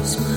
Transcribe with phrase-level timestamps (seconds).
[0.00, 0.29] Close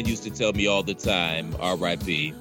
[0.00, 2.34] man used to tell me all the time, RIP,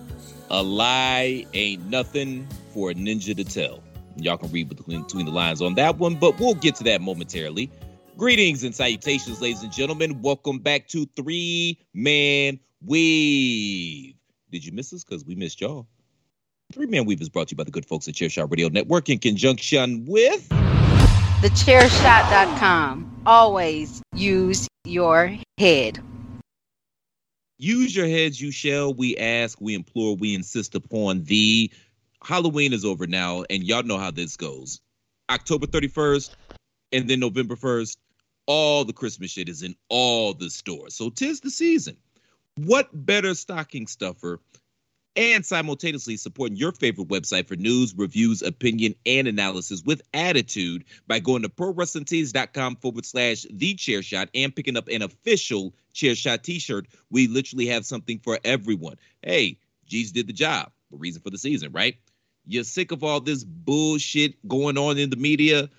[0.49, 3.83] a lie ain't nothing for a ninja to tell.
[4.15, 7.69] Y'all can read between, the lines on that one, but we'll get to that momentarily.
[8.15, 10.21] Greetings and salutations, ladies and gentlemen.
[10.21, 14.15] Welcome back to Three Man Weave.
[14.51, 15.03] Did you miss us?
[15.03, 15.85] Because we missed y'all.
[16.71, 19.09] Three Man Weave is brought to you by the good folks at Chairshot Radio Network
[19.09, 20.47] in conjunction with
[21.41, 23.21] Thechairshot.com.
[23.25, 25.99] Always use your head.
[27.59, 28.93] Use your heads, you shall.
[28.93, 31.73] We ask, we implore, we insist upon thee.
[32.23, 34.79] Halloween is over now, and y'all know how this goes.
[35.29, 36.31] October 31st
[36.93, 37.97] and then November 1st,
[38.47, 40.95] all the Christmas shit is in all the stores.
[40.95, 41.97] So tis the season.
[42.55, 44.39] What better stocking stuffer
[45.15, 51.19] and simultaneously supporting your favorite website for news, reviews, opinion, and analysis with attitude by
[51.19, 56.43] going to prowrestlingtees.com forward slash the chair shot and picking up an official chair shot
[56.43, 56.87] t-shirt.
[57.09, 58.95] We literally have something for everyone.
[59.21, 60.71] Hey, G's did the job.
[60.91, 61.97] The reason for the season, right?
[62.45, 65.69] You're sick of all this bullshit going on in the media?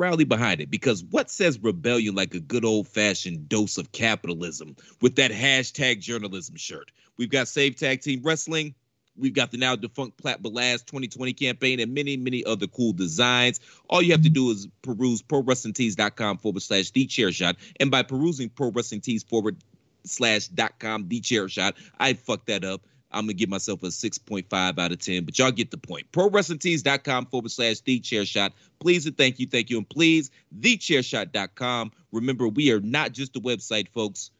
[0.00, 4.74] Rally behind it because what says rebellion like a good old fashioned dose of capitalism
[5.02, 6.90] with that hashtag journalism shirt?
[7.18, 8.74] We've got Save Tag Team Wrestling.
[9.14, 13.60] We've got the now defunct Plat Belaz 2020 campaign and many, many other cool designs.
[13.90, 17.56] All you have to do is peruse prowrestlingtees.com forward slash the chair shot.
[17.78, 19.58] And by perusing pro wrestling tees forward
[20.04, 22.80] slash dot com the chair shot, I fucked that up.
[23.12, 26.10] I'm gonna give myself a 6.5 out of 10, but y'all get the point.
[26.12, 28.52] ProWrestlingTees.com forward slash the chair shot.
[28.78, 30.30] Please and thank you, thank you, and please,
[30.60, 31.92] thechairshot.com.
[32.12, 34.30] Remember, we are not just a website, folks.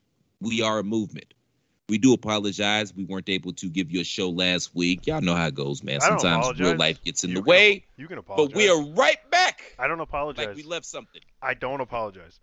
[0.40, 1.34] We are a movement.
[1.88, 2.94] We do apologize.
[2.94, 5.08] We weren't able to give you a show last week.
[5.08, 6.00] Y'all know how it goes, man.
[6.00, 8.52] Sometimes real life gets in You the can- way, You can apologize.
[8.52, 9.74] but we are right back.
[9.78, 10.46] I don't apologize.
[10.46, 11.20] Like we left something.
[11.42, 12.38] I don't apologize.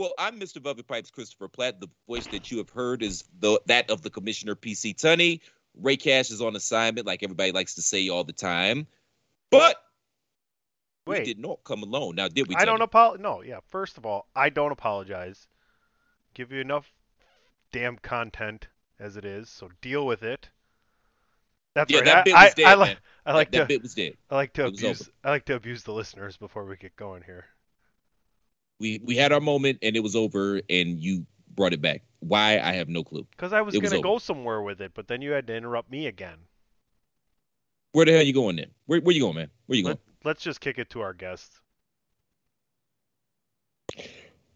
[0.00, 0.62] Well, I'm Mr.
[0.62, 1.78] Velvet Pipes Christopher Platt.
[1.78, 5.40] The voice that you have heard is the that of the Commissioner PC Tunney.
[5.74, 8.86] Ray Cash is on assignment, like everybody likes to say all the time.
[9.50, 9.76] But
[11.06, 11.18] Wait.
[11.18, 12.14] we did not come alone.
[12.14, 12.54] Now, did we?
[12.56, 13.22] I don't apologize.
[13.22, 13.58] No, yeah.
[13.68, 15.46] First of all, I don't apologize.
[16.32, 16.90] Give you enough
[17.70, 18.68] damn content
[18.98, 20.48] as it is, so deal with it.
[21.74, 22.04] That's Yeah, right.
[22.06, 23.00] that I, bit I, was dead, I, like.
[23.26, 24.14] I like that, that bit was dead.
[24.30, 25.10] I like to abuse.
[25.22, 27.44] I like to abuse the listeners before we get going here.
[28.80, 32.02] We we had our moment and it was over, and you brought it back.
[32.20, 32.58] Why?
[32.58, 33.26] I have no clue.
[33.30, 34.02] Because I was It gonna over.
[34.02, 36.38] go somewhere with it, but then you had to interrupt me again.
[37.92, 38.70] Where the hell are you going then?
[38.86, 39.50] Where where you going, man?
[39.66, 39.98] Where you going?
[40.22, 41.60] Let, let's just kick it to our guests.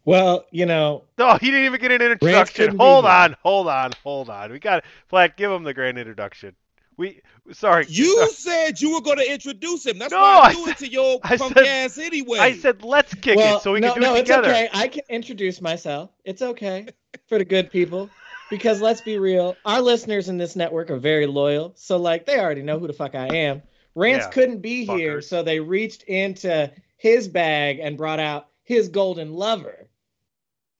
[0.05, 2.77] Well, you know, No, he didn't even get an introduction.
[2.77, 4.51] Hold on, hold on, hold on.
[4.51, 5.35] We got Flat.
[5.35, 6.55] Give him the grand introduction.
[6.97, 7.21] We
[7.51, 7.85] sorry.
[7.89, 9.99] You said you were going to introduce him.
[9.99, 12.39] That's No, why I I do it to your I punk said- ass anyway.
[12.39, 14.49] I said let's kick well, it so we no, can do no, it together.
[14.49, 14.69] it's okay.
[14.73, 16.11] I can introduce myself.
[16.23, 16.87] It's okay
[17.27, 18.09] for the good people.
[18.49, 21.73] Because let's be real, our listeners in this network are very loyal.
[21.75, 23.63] So like they already know who the fuck I am.
[23.95, 28.89] Rance Yeah, couldn't be here, so they reached into his bag and brought out his
[28.89, 29.89] golden lover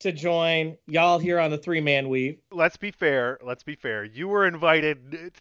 [0.02, 2.38] to join y'all here on the three man weave.
[2.52, 3.40] Let's be fair.
[3.44, 4.04] Let's be fair.
[4.04, 5.32] You were invited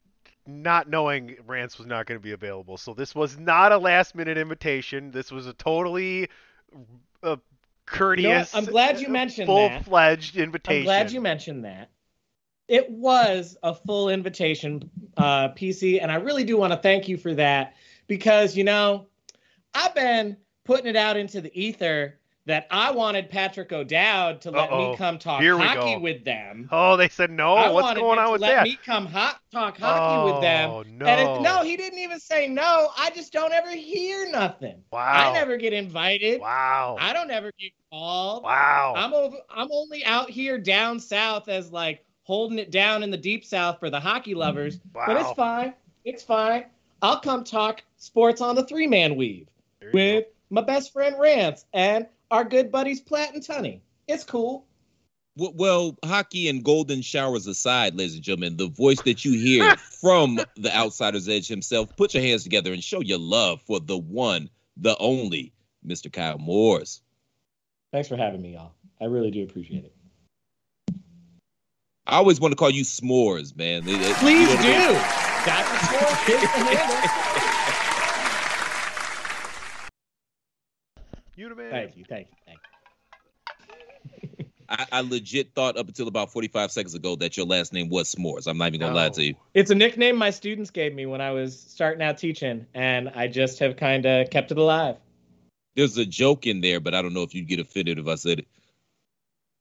[0.47, 2.77] not knowing Rance was not going to be available.
[2.77, 5.11] So this was not a last minute invitation.
[5.11, 6.29] This was a totally
[7.23, 7.37] uh,
[7.87, 10.81] courteous I'm glad you mentioned full-fledged invitation.
[10.81, 11.91] I'm glad you mentioned that.
[12.67, 17.19] It was a full invitation, uh, PC, and I really do want to thank you
[17.19, 17.75] for that
[18.07, 19.07] because, you know,
[19.75, 24.71] I've been putting it out into the ether that I wanted Patrick O'Dowd to let
[24.71, 24.91] Uh-oh.
[24.91, 25.99] me come talk hockey go.
[25.99, 26.69] with them.
[26.71, 27.55] Oh, they said no.
[27.55, 28.65] I What's going on with let that?
[28.65, 30.71] me come hot talk hockey with them.
[30.71, 31.07] Oh, no.
[31.07, 32.89] And it, no, he didn't even say no.
[32.99, 34.83] I just don't ever hear nothing.
[34.93, 35.31] Wow.
[35.31, 36.41] I never get invited.
[36.41, 36.97] Wow.
[37.01, 38.45] I don't ever get called.
[38.45, 38.93] Wow.
[38.95, 43.17] I'm over, I'm only out here down south as like holding it down in the
[43.17, 44.81] deep south for the hockey mm, lovers.
[44.95, 45.05] Wow.
[45.07, 45.75] But it's fine.
[46.05, 46.67] It's fine.
[47.01, 49.49] I'll come talk sports on the three man weave
[49.93, 53.81] with my best friend Rance and our good buddies Platt and Tunney.
[54.09, 54.67] It's cool.
[55.37, 60.39] Well, hockey and golden showers aside, ladies and gentlemen, the voice that you hear from
[60.57, 64.49] the outsider's edge himself, put your hands together and show your love for the one,
[64.77, 65.53] the only,
[65.85, 66.13] Mr.
[66.13, 67.03] Kyle Moores.
[67.91, 68.75] Thanks for having me, y'all.
[69.01, 69.93] I really do appreciate it.
[72.07, 73.83] I always want to call you S'mores, man.
[73.83, 74.69] Please you know what I do.
[74.69, 75.25] mean?
[75.47, 76.15] Got the score.
[76.27, 77.55] Here's the handle.
[81.37, 81.71] You the man.
[81.71, 82.05] Thank you.
[82.09, 82.37] Thank you.
[82.47, 84.47] Thank you.
[84.69, 88.15] I, I legit thought up until about 45 seconds ago that your last name was
[88.15, 88.47] S'mores.
[88.47, 89.35] I'm not even gonna lie to you.
[89.53, 93.29] It's a nickname my students gave me when I was starting out teaching, and I
[93.29, 94.97] just have kind of kept it alive.
[95.77, 98.15] There's a joke in there, but I don't know if you'd get offended if I
[98.15, 98.47] said it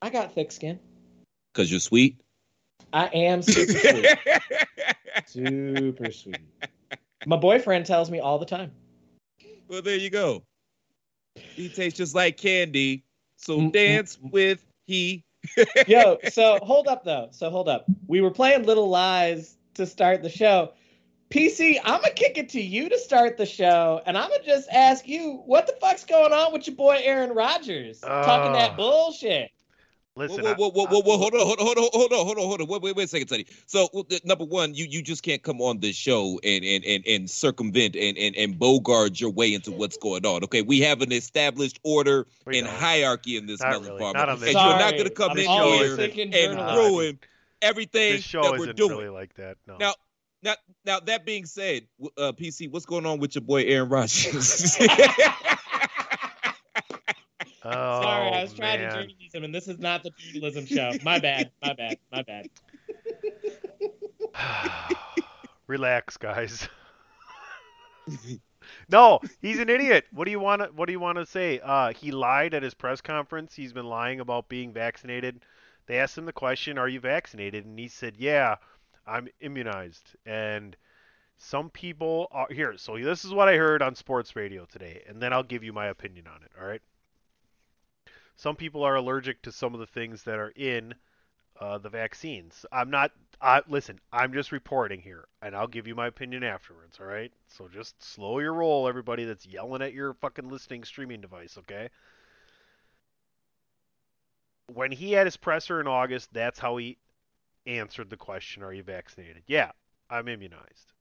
[0.01, 0.79] I got thick skin.
[1.53, 2.19] because you're sweet.
[2.93, 4.07] I am super sweet.
[5.25, 6.37] super sweet.
[7.25, 8.71] My boyfriend tells me all the time.
[9.67, 10.43] well, there you go.
[11.35, 13.03] He tastes just like candy,
[13.37, 15.23] so Mm, mm, dance with he.
[15.87, 17.27] Yo, so hold up though.
[17.31, 17.85] So hold up.
[18.07, 20.73] We were playing Little Lies to start the show.
[21.29, 24.69] PC, I'm gonna kick it to you to start the show, and I'm gonna just
[24.69, 28.75] ask you, what the fuck's going on with your boy Aaron Rodgers talking that Uh,
[28.77, 29.51] bullshit?
[30.15, 30.45] Listen.
[30.45, 32.43] whoa, whoa, whoa, whoa, whoa, hold on, hold on, hold on, hold on, hold on,
[32.45, 32.67] hold on.
[32.67, 33.47] Wait, wait, wait a second, Teddy.
[33.65, 33.87] So,
[34.23, 37.95] number one, you you just can't come on this show and and and, and circumvent
[37.95, 40.43] and, and and bogard your way into what's going on.
[40.43, 42.75] Okay, we have an established order We and don't.
[42.77, 43.99] hierarchy in this Not melon really.
[43.99, 46.75] farmer, and this you're not going to come I'm in here and journalism.
[46.75, 47.19] ruin
[47.63, 48.91] everything This show that we're isn't doing.
[48.97, 49.57] really like that.
[49.67, 49.77] No.
[49.79, 49.93] Now,
[50.43, 50.55] now,
[50.85, 54.77] now that being said, uh, PC, what's going on with your boy Aaron Rodgers?
[57.65, 57.69] oh,
[58.01, 58.89] Sorry, I was trying man.
[58.89, 60.91] to journalism, and this is not the journalism show.
[61.03, 61.51] My bad.
[61.61, 61.97] My bad.
[62.11, 62.49] My bad.
[65.67, 66.67] Relax, guys.
[68.89, 70.05] no, he's an idiot.
[70.11, 71.59] What do you want to What do you want to say?
[71.63, 73.55] Uh, he lied at his press conference.
[73.55, 75.45] He's been lying about being vaccinated.
[75.85, 78.55] They asked him the question, "Are you vaccinated?" And he said, "Yeah,
[79.05, 80.75] I'm immunized." And
[81.37, 82.77] some people are here.
[82.77, 85.73] So this is what I heard on sports radio today, and then I'll give you
[85.73, 86.51] my opinion on it.
[86.59, 86.81] All right.
[88.35, 90.95] Some people are allergic to some of the things that are in
[91.59, 92.65] uh, the vaccines.
[92.71, 93.11] I'm not.
[93.41, 93.99] I listen.
[94.11, 96.99] I'm just reporting here, and I'll give you my opinion afterwards.
[96.99, 97.31] All right.
[97.47, 101.57] So just slow your roll, everybody that's yelling at your fucking listening streaming device.
[101.59, 101.89] Okay.
[104.73, 106.97] When he had his presser in August, that's how he
[107.67, 109.43] answered the question: Are you vaccinated?
[109.45, 109.71] Yeah,
[110.09, 110.93] I'm immunized.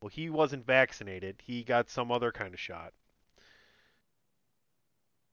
[0.00, 1.42] Well, he wasn't vaccinated.
[1.44, 2.92] He got some other kind of shot.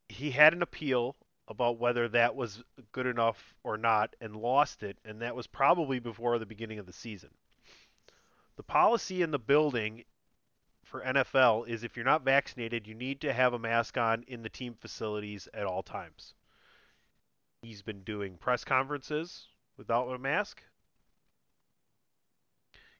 [0.10, 1.16] He had an appeal
[1.48, 6.00] about whether that was good enough or not and lost it, and that was probably
[6.00, 7.30] before the beginning of the season.
[8.56, 10.04] The policy in the building
[10.84, 14.42] for NFL is if you're not vaccinated, you need to have a mask on in
[14.42, 16.34] the team facilities at all times.
[17.62, 19.48] He's been doing press conferences
[19.78, 20.62] without a mask.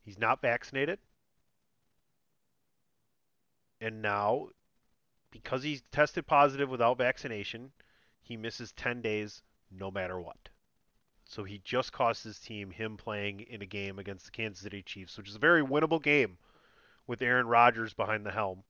[0.04, 1.00] He's not vaccinated.
[3.82, 4.50] And now,
[5.32, 7.72] because he's tested positive without vaccination,
[8.22, 10.50] he misses 10 days no matter what.
[11.26, 14.82] So he just cost his team him playing in a game against the Kansas City
[14.82, 16.38] Chiefs, which is a very winnable game
[17.06, 18.64] with Aaron Rodgers behind the helm.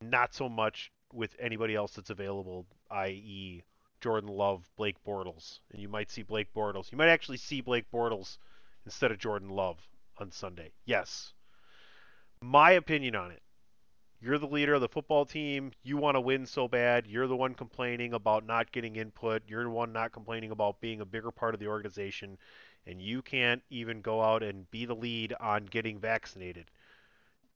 [0.00, 3.64] Not so much with anybody else that's available, i.e.,
[4.00, 5.60] Jordan Love, Blake Bortles.
[5.72, 6.92] And you might see Blake Bortles.
[6.92, 8.36] You might actually see Blake Bortles
[8.84, 9.78] instead of Jordan Love
[10.18, 10.72] on Sunday.
[10.84, 11.32] Yes.
[12.40, 13.42] My opinion on it.
[14.24, 15.72] You're the leader of the football team.
[15.82, 17.06] You want to win so bad.
[17.06, 19.42] You're the one complaining about not getting input.
[19.46, 22.38] You're the one not complaining about being a bigger part of the organization.
[22.86, 26.70] And you can't even go out and be the lead on getting vaccinated.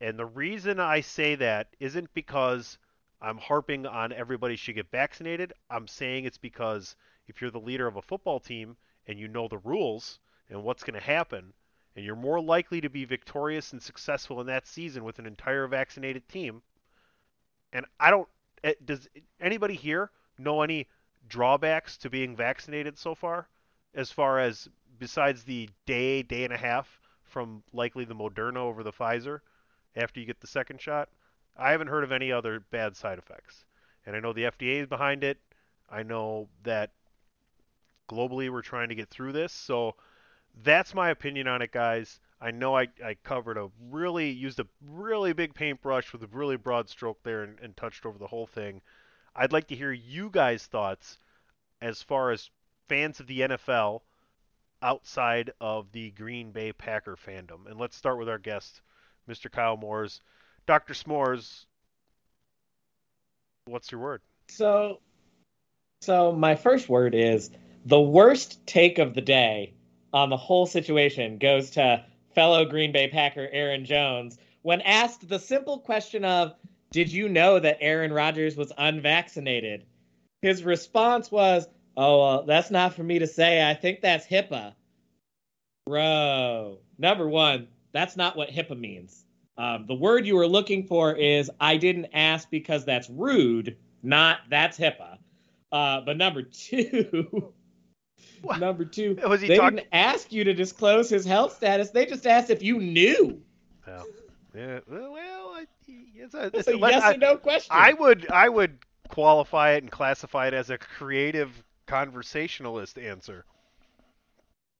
[0.02, 2.76] And the reason I say that isn't because
[3.22, 5.54] I'm harping on everybody should get vaccinated.
[5.70, 6.96] I'm saying it's because
[7.28, 10.18] if you're the leader of a football team and you know the rules
[10.50, 11.54] and what's going to happen,
[11.98, 15.66] and you're more likely to be victorious and successful in that season with an entire
[15.66, 16.62] vaccinated team.
[17.72, 18.28] And I don't.
[18.62, 19.08] eh, Does
[19.40, 20.86] anybody here know any
[21.28, 23.48] drawbacks to being vaccinated so far?
[23.94, 24.68] As far as
[25.00, 29.40] besides the day, day and a half from likely the Moderna over the Pfizer
[29.96, 31.08] after you get the second shot,
[31.56, 33.64] I haven't heard of any other bad side effects.
[34.06, 35.38] And I know the FDA is behind it.
[35.90, 36.92] I know that
[38.08, 39.52] globally we're trying to get through this.
[39.52, 39.94] So
[40.62, 42.20] that's my opinion on it, guys.
[42.40, 46.56] I know I, I covered a really used a really big paintbrush with a really
[46.56, 48.80] broad stroke there and, and touched over the whole thing.
[49.34, 51.18] I'd like to hear you guys' thoughts
[51.80, 52.50] as far as
[52.88, 54.02] fans of the NFL
[54.82, 57.66] outside of the Green Bay Packer fandom.
[57.66, 58.80] And let's start with our guest,
[59.28, 59.50] Mr.
[59.50, 60.20] Kyle Moores.
[60.66, 60.94] Dr.
[60.94, 61.64] S'mores,
[63.64, 64.22] what's your word?
[64.48, 65.00] So,
[66.00, 67.50] so my first word is
[67.84, 69.74] the worst take of the day
[70.12, 75.38] on the whole situation goes to fellow Green Bay Packer Aaron Jones when asked the
[75.38, 76.54] simple question of,
[76.90, 79.84] "Did you know that Aaron Rodgers was unvaccinated?"
[80.42, 83.68] His response was, "Oh, well, that's not for me to say.
[83.68, 84.74] I think that's HIPAA."
[85.86, 89.24] Bro, number one, that's not what HIPAA means.
[89.56, 94.38] Um, the word you were looking for is I didn't ask because that's rude, not
[94.48, 95.18] that's HIPAA.
[95.72, 97.52] Uh, but number two,
[98.42, 98.60] What?
[98.60, 99.76] number two, Was he they talking?
[99.76, 101.90] didn't ask you to disclose his health status.
[101.90, 103.40] They just asked if you knew.
[103.86, 104.02] Yeah.
[104.54, 104.80] Yeah.
[104.88, 105.66] Well, well, I,
[106.16, 107.70] it's a, It's it's a a, yes I, or no question.
[107.70, 111.50] I would I would qualify it and classify it as a creative
[111.86, 113.44] conversationalist answer.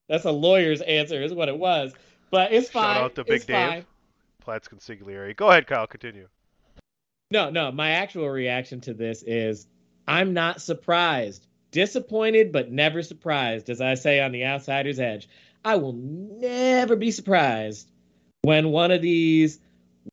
[0.08, 1.92] That's a lawyer's answer, is what it was.
[2.30, 2.94] But it's fine.
[2.94, 3.68] Shout out to Big it's Dave.
[3.70, 3.86] fine.
[4.40, 5.34] Platts consigliere.
[5.36, 5.86] Go ahead, Kyle.
[5.86, 6.28] Continue.
[7.30, 7.70] No, no.
[7.72, 9.66] My actual reaction to this is
[10.06, 11.46] I'm not surprised.
[11.70, 15.28] Disappointed, but never surprised, as I say on the outsider's edge.
[15.64, 17.90] I will never be surprised
[18.42, 19.60] when one of these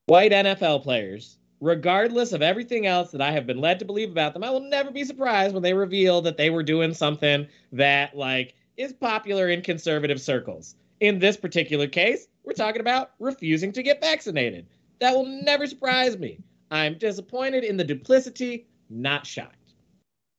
[0.07, 4.33] white NFL players, regardless of everything else that I have been led to believe about
[4.33, 8.17] them, I will never be surprised when they reveal that they were doing something that,
[8.17, 10.75] like, is popular in conservative circles.
[10.99, 14.67] In this particular case, we're talking about refusing to get vaccinated.
[14.99, 16.39] That will never surprise me.
[16.71, 19.73] I'm disappointed in the duplicity, not shocked.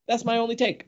[0.07, 0.87] That's my only take.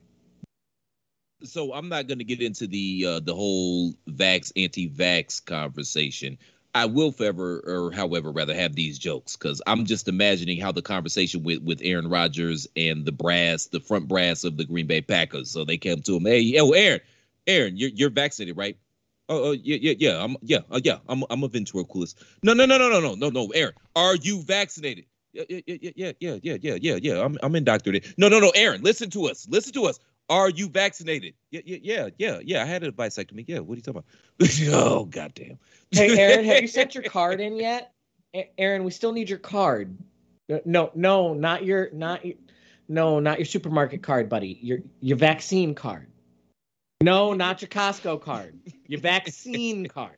[1.43, 6.37] So I'm not going to get into the uh, the whole vax anti-vax conversation.
[6.75, 10.81] I will forever, or however, rather have these jokes because I'm just imagining how the
[10.81, 15.01] conversation with with Aaron Rodgers and the brass, the front brass of the Green Bay
[15.01, 15.49] Packers.
[15.49, 16.99] So they came to him, hey, oh Aaron,
[17.47, 18.77] Aaron, you're you're vaccinated, right?
[19.29, 22.21] Oh, oh yeah, yeah, yeah, I'm yeah, uh, yeah, I'm I'm a ventriloquist.
[22.43, 25.05] No, no, no, no, no, no, no, no, Aaron, are you vaccinated?
[25.33, 27.23] Yeah, yeah, yeah, yeah, yeah, yeah, yeah, yeah.
[27.23, 28.13] I'm I'm indoctrinated.
[28.17, 29.99] No, no, no, Aaron, listen to us, listen to us.
[30.29, 31.33] Are you vaccinated?
[31.49, 32.61] Yeah, yeah, yeah, yeah, yeah.
[32.61, 33.45] I had a vasectomy.
[33.47, 34.03] Yeah, what are you talking
[34.37, 34.51] about?
[34.73, 35.57] oh, goddamn.
[35.91, 37.93] Hey, Aaron, have you sent your card in yet?
[38.35, 39.97] A- Aaron, we still need your card.
[40.51, 42.35] Uh, No, no, not your, not your,
[42.87, 44.59] no, not your supermarket card, buddy.
[44.61, 46.07] Your your vaccine card.
[47.01, 48.59] No, not your Costco card.
[48.87, 50.17] Your vaccine card.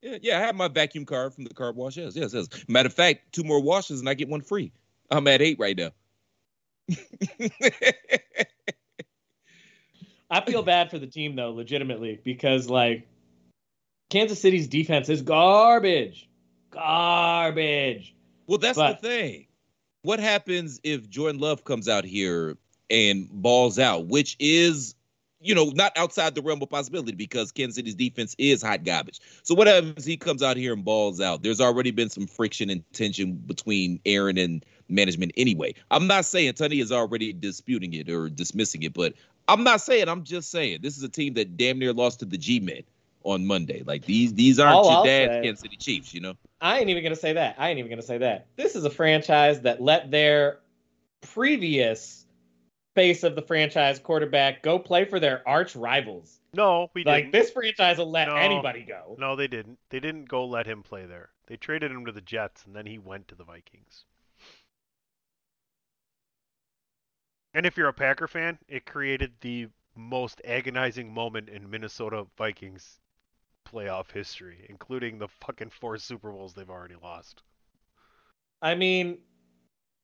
[0.00, 1.98] Yeah, yeah, I have my vacuum card from the car wash.
[1.98, 2.48] Yes, yes, yes.
[2.68, 4.72] Matter of fact, two more washes and I get one free.
[5.10, 5.90] I'm at eight right now.
[10.30, 13.06] I feel bad for the team though, legitimately, because like
[14.10, 16.28] Kansas City's defense is garbage.
[16.70, 18.14] Garbage.
[18.46, 19.46] well, that's But- the thing.
[20.02, 22.56] What happens if Jordan Love comes out here
[22.88, 24.94] and balls out, which is,
[25.42, 29.20] you know, not outside the realm of possibility because Kansas City's defense is hot garbage.
[29.42, 31.42] So what happens if he comes out here and balls out?
[31.42, 35.74] There's already been some friction and tension between Aaron and management anyway.
[35.90, 39.12] I'm not saying Tunney is already disputing it or dismissing it, but
[39.52, 40.08] I'm not saying.
[40.08, 42.82] I'm just saying this is a team that damn near lost to the G-men
[43.24, 43.82] on Monday.
[43.84, 46.34] Like these, these aren't All your I'll dad's say- Kansas City Chiefs, you know.
[46.60, 47.56] I ain't even gonna say that.
[47.58, 48.46] I ain't even gonna say that.
[48.56, 50.58] This is a franchise that let their
[51.22, 52.26] previous
[52.94, 56.38] face of the franchise quarterback go play for their arch rivals.
[56.52, 57.32] No, we Like didn't.
[57.32, 58.34] this franchise will let No.
[58.36, 59.16] anybody go.
[59.18, 59.78] No, they didn't.
[59.90, 61.30] They didn't go let him play there.
[61.46, 64.04] They traded him to the Jets, and then he went to the Vikings.
[67.54, 73.00] And if you're a Packer fan, it created the most agonizing moment in Minnesota Vikings
[73.70, 77.42] playoff history, including the fucking four Super Bowls they've already lost.
[78.62, 79.18] I mean,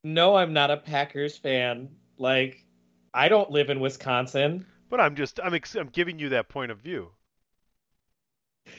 [0.02, 1.90] no, I'm not a Packers fan.
[2.18, 2.64] Like,
[3.12, 4.66] I don't live in Wisconsin.
[4.88, 7.10] But I'm just I'm ex- I'm giving you that point of view.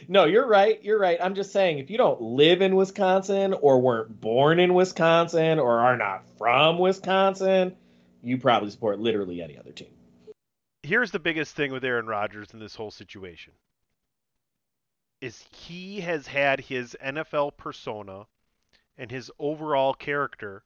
[0.07, 0.83] No, you're right.
[0.83, 1.17] You're right.
[1.21, 5.79] I'm just saying, if you don't live in Wisconsin or weren't born in Wisconsin or
[5.79, 7.75] are not from Wisconsin,
[8.27, 9.89] you probably support literally any other team.
[10.83, 13.53] Here's the biggest thing with Aaron Rodgers in this whole situation.
[15.21, 18.27] Is he has had his NFL persona
[18.97, 20.63] and his overall character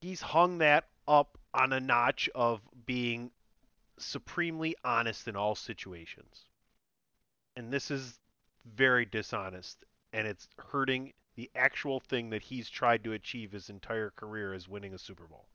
[0.00, 3.30] he's hung that up on a notch of being
[3.98, 6.44] supremely honest in all situations.
[7.56, 8.18] And this is
[8.64, 14.10] very dishonest and it's hurting the actual thing that he's tried to achieve his entire
[14.10, 15.46] career is winning a Super Bowl.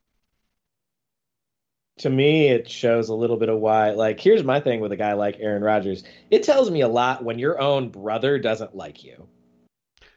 [1.98, 3.90] To me, it shows a little bit of why.
[3.90, 6.02] Like, here's my thing with a guy like Aaron Rodgers.
[6.30, 9.28] It tells me a lot when your own brother doesn't like you.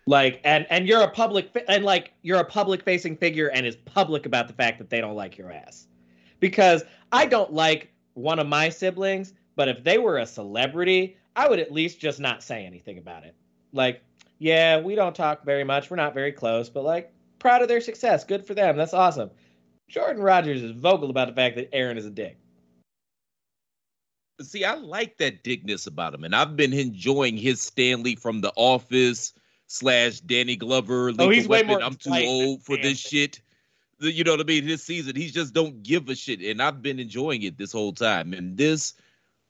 [0.08, 3.66] Like, and and you're a public fi- and like you're a public facing figure and
[3.66, 5.88] is public about the fact that they don't like your ass.
[6.40, 11.48] Because I don't like one of my siblings, but if they were a celebrity, I
[11.48, 13.36] would at least just not say anything about it.
[13.74, 14.02] Like,
[14.40, 15.92] yeah, we don't talk very much.
[15.92, 18.24] We're not very close, but like, proud of their success.
[18.24, 18.78] Good for them.
[18.78, 19.30] That's awesome.
[19.89, 22.38] Jordan Rodgers is vocal about the fact that Aaron is a dick.
[24.41, 28.52] See, I like that dickness about him, and I've been enjoying his Stanley from The
[28.56, 29.34] Office
[29.65, 31.12] slash Danny Glover.
[31.17, 33.41] Oh, he's way more I'm too old for this shit.
[34.00, 34.67] You know what I mean?
[34.67, 37.93] This season, he's just don't give a shit, and I've been enjoying it this whole
[37.93, 38.34] time.
[38.34, 38.93] And this,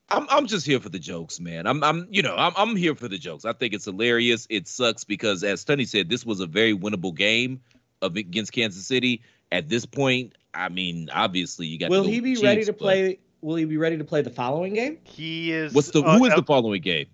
[0.09, 1.67] I'm I'm just here for the jokes, man.
[1.67, 3.43] I'm I'm you know I'm I'm here for the jokes.
[3.43, 4.47] I think it's hilarious.
[4.49, 7.59] It sucks because, as Tony said, this was a very winnable game
[8.01, 9.21] of against Kansas City.
[9.51, 11.89] At this point, I mean, obviously you got.
[11.89, 13.19] Will to go he be the ready to but play?
[13.41, 14.99] Will he be ready to play the following game?
[15.03, 17.07] He is What's the uh, who is el- the following game?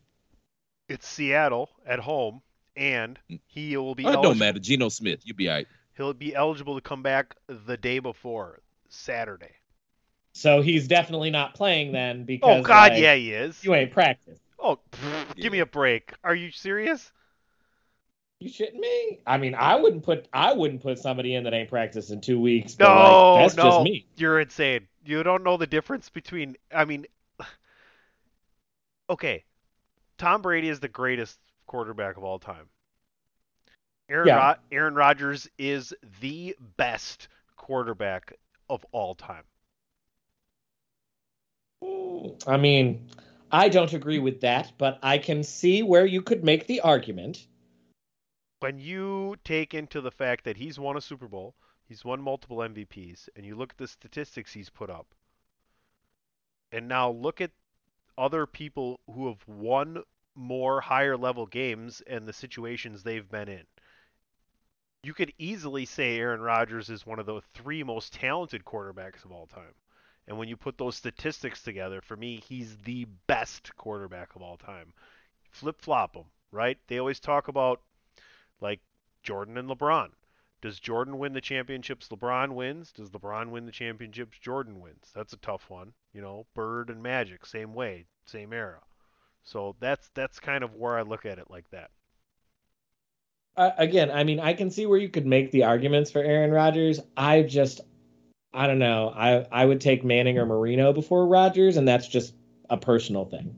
[0.90, 2.42] it's Seattle at home,
[2.76, 4.60] and he will be Oh, it don't matter.
[4.60, 5.68] Geno Smith, you'll be all right.
[5.96, 9.56] He'll be eligible to come back the day before Saturday.
[10.34, 12.62] So he's definitely not playing then because.
[12.62, 12.64] Oh.
[12.64, 13.64] God, like, yeah, he is.
[13.64, 14.42] You ain't practiced.
[14.60, 16.14] Oh, pfft, give me a break.
[16.24, 17.12] Are you serious?
[18.44, 19.22] You shitting me?
[19.26, 22.42] I mean, I wouldn't put I wouldn't put somebody in that ain't practiced in two
[22.42, 22.78] weeks.
[22.78, 24.06] No, like, that's no, just me.
[24.18, 24.86] you're insane.
[25.06, 26.58] You don't know the difference between.
[26.70, 27.06] I mean,
[29.10, 29.46] okay,
[30.18, 32.66] Tom Brady is the greatest quarterback of all time.
[34.10, 34.36] Aaron Yeah.
[34.36, 38.34] Rod- Aaron Rodgers is the best quarterback
[38.70, 39.44] of all time.
[42.46, 43.08] I mean,
[43.54, 47.48] I don't agree with that, but I can see where you could make the argument.
[48.64, 52.60] When you take into the fact that he's won a Super Bowl, he's won multiple
[52.60, 55.06] MVPs, and you look at the statistics he's put up,
[56.72, 57.52] and now look at
[58.18, 60.02] other people who have won
[60.34, 63.66] more higher level games and the situations they've been in.
[65.04, 69.34] You could easily say Aaron Rodgers is one of the three most talented quarterbacks of
[69.34, 69.76] all time.
[70.26, 74.56] And when you put those statistics together, for me, he's the best quarterback of all
[74.56, 74.94] time.
[75.52, 76.78] Flip flop them, right?
[76.88, 77.82] They always talk about
[78.62, 78.80] like
[79.24, 80.10] Jordan and LeBron.
[80.62, 82.94] Does Jordan win the championships LeBron wins?
[82.94, 85.12] Does LeBron win the championships Jordan wins?
[85.14, 85.94] That's a tough one.
[86.14, 88.80] You know, Bird and Magic, same way, same era.
[89.44, 91.92] So that's that's kind of where I look at it like that.
[93.58, 96.52] Uh, again, I mean, I can see where you could make the arguments for Aaron
[96.52, 97.00] Rodgers.
[97.16, 97.82] I just,
[98.54, 99.14] I don't know.
[99.16, 102.34] I I would take Manning or Marino before Rodgers, and that's just
[102.70, 103.58] a personal thing.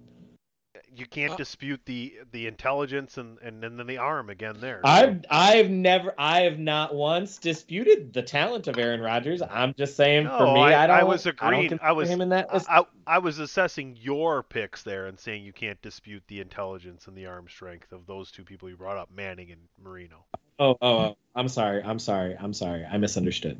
[0.97, 4.79] You can't uh, dispute the the intelligence and and, and then the arm again there.
[4.83, 9.41] I've I've never I have not once disputed the talent of Aaron Rodgers.
[9.41, 10.95] I'm just saying No, for me, I- I, don't.
[10.97, 11.69] I was I agreeing.
[11.69, 12.53] consider I was- him in that.
[12.53, 12.67] list.
[12.69, 17.17] I, I was assessing your picks there and saying you can't dispute the intelligence and
[17.17, 20.25] the arm strength of those two people you brought up, Manning and Marino.
[20.59, 21.83] oh, oh, oh, I'm sorry.
[21.83, 22.35] I'm sorry.
[22.39, 22.85] I'm sorry.
[22.85, 23.59] I misunderstood.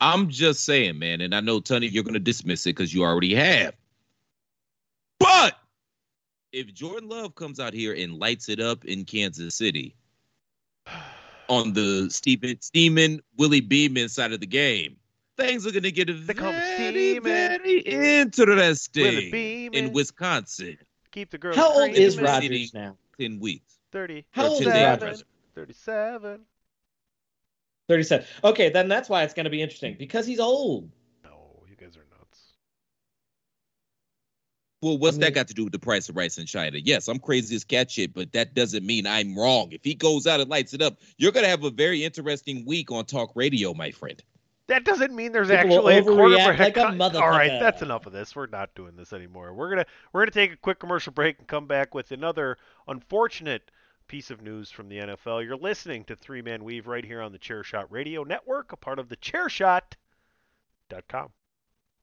[0.00, 3.34] I'm just saying, man, and I know Tony, you're gonna dismiss it because you already
[3.34, 3.72] have.
[5.18, 5.58] But
[6.56, 9.94] if Jordan Love comes out here and lights it up in Kansas City
[11.48, 14.96] on the Steven Steeman Willie Beamen side of the game,
[15.36, 20.78] things are gonna get come very, very interesting in Wisconsin.
[21.12, 22.32] Keep the girls How old is screaming.
[22.32, 22.96] Rodgers now?
[23.20, 23.78] Ten weeks.
[23.92, 24.24] 30.
[24.30, 25.24] How old is Rodgers?
[25.54, 26.40] 37.
[27.88, 28.26] 37.
[28.44, 30.90] Okay, then that's why it's going to be interesting because he's old.
[31.24, 32.56] No, you guys are nuts.
[34.82, 35.34] Well, what's I that mm-hmm.
[35.34, 36.78] got to do with the price of rice in China?
[36.82, 39.72] Yes, I'm crazy as cat shit, but that doesn't mean I'm wrong.
[39.72, 42.92] If he goes out and lights it up, you're gonna have a very interesting week
[42.92, 44.22] on talk radio, my friend.
[44.68, 46.58] That doesn't mean there's People actually a overreact quarterback.
[46.58, 48.34] like a con- All right, that's enough of this.
[48.34, 49.54] We're not doing this anymore.
[49.54, 52.58] We're gonna we're gonna take a quick commercial break and come back with another
[52.88, 53.70] unfortunate
[54.08, 55.44] piece of news from the NFL.
[55.44, 58.98] You're listening to Three Man Weave right here on the Chairshot Radio Network, a part
[58.98, 61.30] of the Chairshot.com.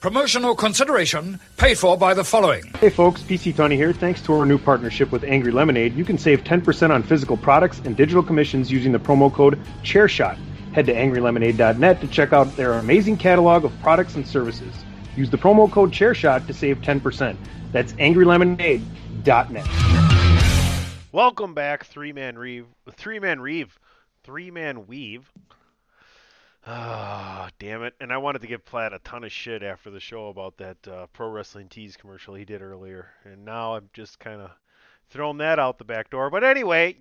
[0.00, 2.64] Promotional consideration paid for by the following.
[2.78, 3.92] Hey folks, PC Tony here.
[3.92, 7.82] Thanks to our new partnership with Angry Lemonade, you can save 10% on physical products
[7.84, 10.38] and digital commissions using the promo code ChairShot.
[10.72, 14.72] Head to angrylemonade.net to check out their amazing catalog of products and services.
[15.16, 17.36] Use the promo code ChairShot to save 10%.
[17.70, 19.66] That's angrylemonade.net.
[21.12, 22.64] Welcome back, Three Man Reeve.
[22.92, 23.78] Three Man Reeve.
[24.24, 25.30] Three Man Weave.
[26.72, 27.94] Ah, damn it.
[28.00, 30.76] And I wanted to give Platt a ton of shit after the show about that
[30.86, 33.08] uh, Pro Wrestling Tees commercial he did earlier.
[33.24, 34.50] And now I'm just kind of
[35.08, 36.30] throwing that out the back door.
[36.30, 36.98] But anyway,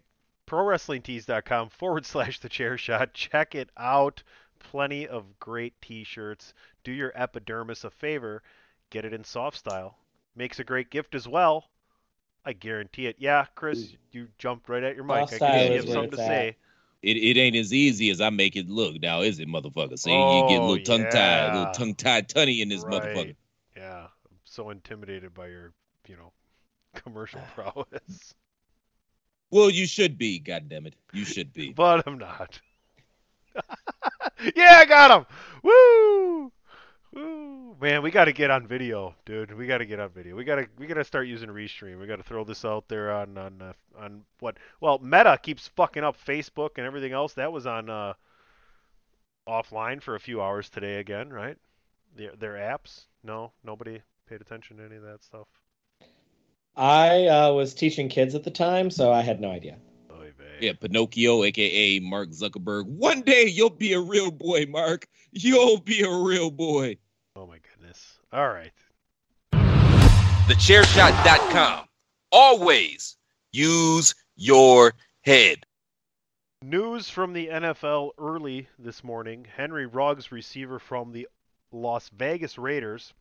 [0.47, 3.13] ProWrestlingTees.com forward slash the chair shot.
[3.13, 4.23] Check it out.
[4.57, 6.55] Plenty of great t shirts.
[6.83, 8.41] Do your epidermis a favor.
[8.89, 9.95] Get it in soft style.
[10.35, 11.69] Makes a great gift as well.
[12.43, 13.17] I guarantee it.
[13.19, 15.29] Yeah, Chris, you jumped right at your mic.
[15.29, 16.55] Soft I style guess you have something to it's say.
[17.01, 19.97] It, it ain't as easy as I make it look now, is it, motherfucker?
[19.97, 21.53] See, you get a Oh, little tongue tied, yeah.
[21.53, 22.91] little tongue tied Tunney in this Right.
[22.91, 23.35] motherfucker.
[23.75, 25.73] Yeah, I'm so intimidated by your,
[26.07, 26.33] you know,
[26.95, 28.33] commercial prowess.
[29.51, 30.93] Well, you should be, goddammit.
[31.13, 31.73] You should be.
[31.73, 32.59] But I'm not.
[34.55, 35.25] yeah, I got him.
[35.63, 36.51] Woo!
[37.13, 37.75] Woo!
[37.81, 39.53] Man, we got to get on video, dude.
[39.53, 40.35] We got to get on video.
[40.35, 41.99] We got to we got to start using Restream.
[41.99, 44.57] We got to throw this out there on on uh, on what?
[44.79, 47.33] Well, Meta keeps fucking up Facebook and everything else.
[47.33, 48.13] That was on uh
[49.47, 51.57] offline for a few hours today again, right?
[52.15, 53.05] Their their apps?
[53.23, 55.47] No, nobody paid attention to any of that stuff.
[56.75, 59.77] I uh, was teaching kids at the time, so I had no idea.
[60.61, 60.65] Oy.
[60.65, 62.85] Yeah, Pinocchio, aka Mark Zuckerberg.
[62.85, 65.07] One day you'll be a real boy, Mark.
[65.31, 66.97] You'll be a real boy.
[67.35, 68.19] Oh my goodness.
[68.33, 68.71] All right.
[70.47, 71.85] Thechairshot.com.
[72.31, 73.17] Always
[73.51, 75.65] use your head.
[76.61, 79.45] News from the NFL early this morning.
[79.55, 81.27] Henry Ruggs, receiver from the
[81.71, 83.13] Las Vegas Raiders,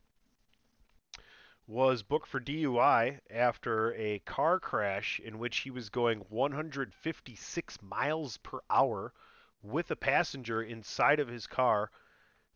[1.69, 8.37] was booked for DUI after a car crash in which he was going 156 miles
[8.37, 9.13] per hour
[9.61, 11.91] with a passenger inside of his car.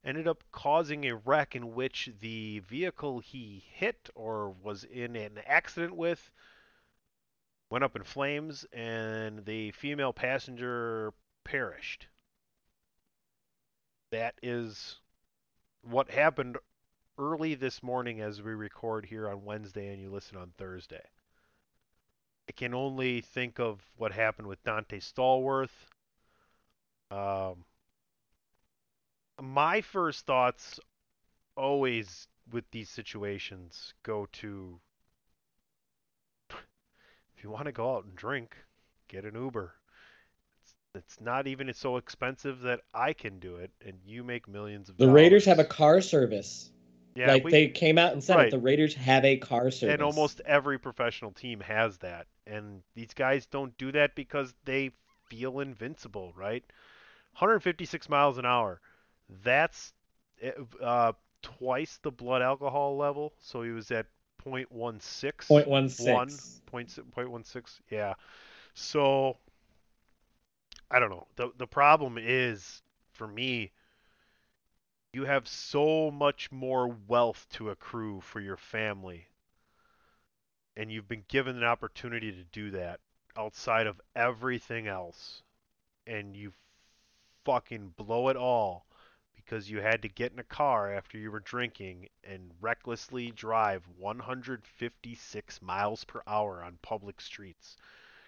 [0.03, 5.37] Ended up causing a wreck in which the vehicle he hit or was in an
[5.45, 6.31] accident with
[7.69, 12.07] went up in flames and the female passenger perished.
[14.09, 14.95] That is
[15.83, 16.57] what happened
[17.17, 21.03] early this morning as we record here on Wednesday and you listen on Thursday.
[22.49, 25.69] I can only think of what happened with Donte Stallworth.
[27.11, 27.65] Um,
[29.41, 30.79] my first thoughts
[31.55, 34.79] always with these situations go to
[36.49, 38.55] if you want to go out and drink,
[39.07, 39.73] get an Uber.
[40.61, 44.89] It's, it's not even so expensive that I can do it, and you make millions
[44.89, 45.07] of dollars.
[45.07, 45.23] The dollars.
[45.23, 46.71] Raiders have a car service.
[47.15, 48.47] Yeah, like we- they came out and said Right.
[48.47, 48.51] it.
[48.51, 49.93] The Raiders have a car service.
[49.93, 52.27] and almost every professional team has that.
[52.45, 54.91] And these guys don't do that because they
[55.29, 56.63] feel invincible, right?
[57.33, 58.79] 156 miles an hour.
[59.43, 59.93] That's
[60.81, 64.07] uh, twice the blood alcohol level, so he was at
[64.43, 65.47] 0.16.
[65.47, 66.11] 0.16.
[66.11, 68.13] One, 0.16, yeah.
[68.73, 69.37] So,
[70.91, 71.27] I don't know.
[71.37, 73.71] The, the problem is, for me,
[75.13, 79.27] you have so much more wealth to accrue for your family.
[80.75, 82.99] And you've been given an opportunity to do that
[83.37, 85.43] outside of everything else.
[86.07, 86.51] And you
[87.45, 88.87] fucking blow it all
[89.35, 93.83] because you had to get in a car after you were drinking and recklessly drive
[93.99, 97.77] 156 miles per hour on public streets.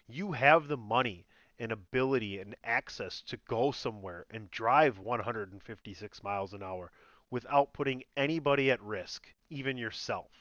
[0.08, 1.26] You have the money
[1.60, 6.92] and ability and access to go somewhere and drive 156 miles an hour
[7.30, 10.32] without putting anybody at risk, even yourself.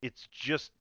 [0.00, 0.72] It's just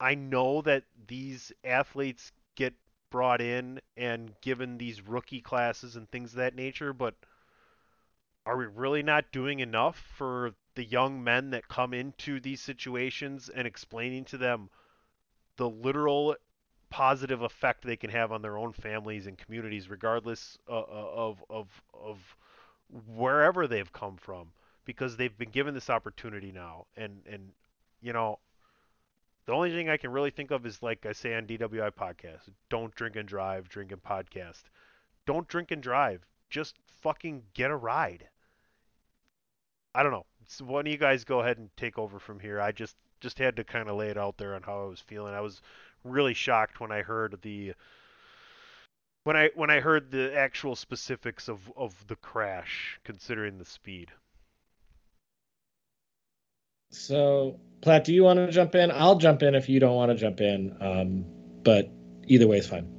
[0.00, 2.74] I know that these athletes get
[3.10, 7.14] brought in and given these rookie classes and things of that nature, but
[8.44, 13.48] are we really not doing enough for the young men that come into these situations
[13.48, 14.68] and explaining to them
[15.56, 16.36] the literal
[16.90, 21.66] positive effect they can have on their own families and communities, regardless uh, of of
[21.92, 22.36] of
[23.16, 24.48] wherever they've come from,
[24.84, 27.50] because they've been given this opportunity now, and and
[28.00, 28.38] you know.
[29.46, 32.48] The only thing I can really think of is like I say on DWI podcast,
[32.70, 34.62] don't drink and drive, drink and podcast.
[35.26, 36.24] Don't drink and drive.
[36.48, 38.26] Just fucking get a ride.
[39.94, 40.24] I don't know.
[40.46, 42.60] So why don't you guys go ahead and take over from here?
[42.60, 45.00] I just just had to kind of lay it out there on how I was
[45.00, 45.32] feeling.
[45.32, 45.62] I was
[46.04, 47.72] really shocked when I heard the
[49.24, 54.10] when I when I heard the actual specifics of of the crash, considering the speed.
[56.90, 58.90] So, Platt, do you want to jump in?
[58.92, 60.76] I'll jump in if you don't want to jump in.
[60.80, 61.24] Um,
[61.64, 61.90] but
[62.26, 62.94] either way is fine.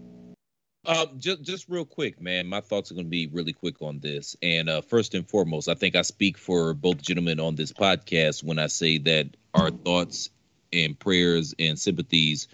[0.87, 2.47] Uh, just just real quick, man.
[2.47, 4.35] My thoughts are going to be really quick on this.
[4.41, 8.43] And uh, first and foremost, I think I speak for both gentlemen on this podcast
[8.43, 10.29] when I say that our thoughts
[10.73, 12.47] and prayers and sympathies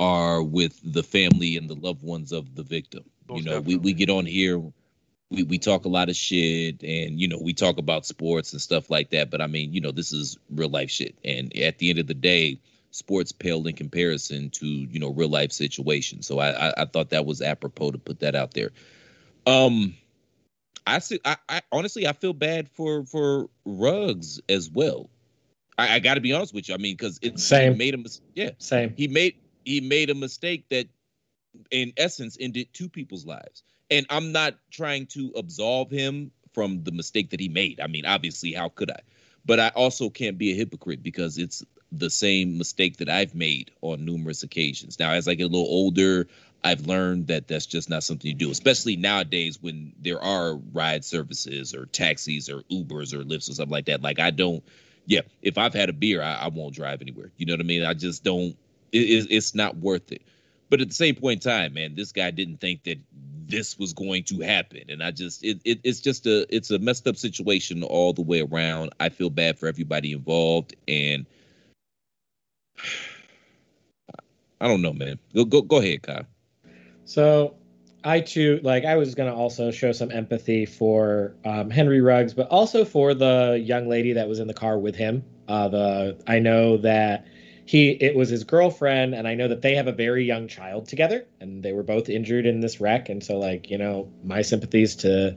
[0.00, 3.04] are with the family and the loved ones of the victim.
[3.28, 4.62] Most you know, we, we get on here,
[5.30, 8.62] we, we talk a lot of shit, and you know, we talk about sports and
[8.62, 9.30] stuff like that.
[9.30, 11.16] But I mean, you know, this is real life shit.
[11.24, 15.28] And at the end of the day, sports paled in comparison to you know real
[15.28, 16.26] life situations.
[16.26, 18.70] So I, I I thought that was apropos to put that out there.
[19.46, 19.94] Um,
[20.86, 21.20] I see.
[21.24, 25.10] I, I honestly I feel bad for for Ruggs as well.
[25.78, 26.74] I, I got to be honest with you.
[26.74, 27.72] I mean, because it's Same.
[27.72, 28.50] He made a mis- yeah.
[28.58, 28.92] Same.
[28.96, 30.88] He made he made a mistake that,
[31.70, 33.62] in essence, ended two people's lives.
[33.90, 37.80] And I'm not trying to absolve him from the mistake that he made.
[37.80, 39.00] I mean, obviously, how could I?
[39.46, 43.70] But I also can't be a hypocrite because it's the same mistake that I've made
[43.80, 44.98] on numerous occasions.
[44.98, 46.26] Now, as I get a little older,
[46.62, 51.04] I've learned that that's just not something you do, especially nowadays when there are ride
[51.04, 54.02] services or taxis or Ubers or Lyfts or something like that.
[54.02, 54.62] Like, I don't,
[55.08, 57.30] yeah, if I've had a beer, I, I won't drive anywhere.
[57.38, 57.82] You know what I mean?
[57.82, 58.54] I just don't,
[58.92, 60.20] it, it, it's not worth it.
[60.68, 62.98] But at the same point in time, man, this guy didn't think that
[63.46, 66.78] this was going to happen, and I just it, it it's just a it's a
[66.78, 68.92] messed up situation all the way around.
[69.00, 71.24] I feel bad for everybody involved, and
[74.60, 75.18] I don't know, man.
[75.34, 76.26] Go go go ahead, Kyle.
[77.06, 77.54] So
[78.04, 82.48] I too like I was gonna also show some empathy for um, Henry Ruggs, but
[82.48, 85.24] also for the young lady that was in the car with him.
[85.48, 87.26] Uh, the I know that
[87.66, 90.86] he it was his girlfriend, and I know that they have a very young child
[90.86, 93.08] together, and they were both injured in this wreck.
[93.08, 95.36] And so like you know my sympathies to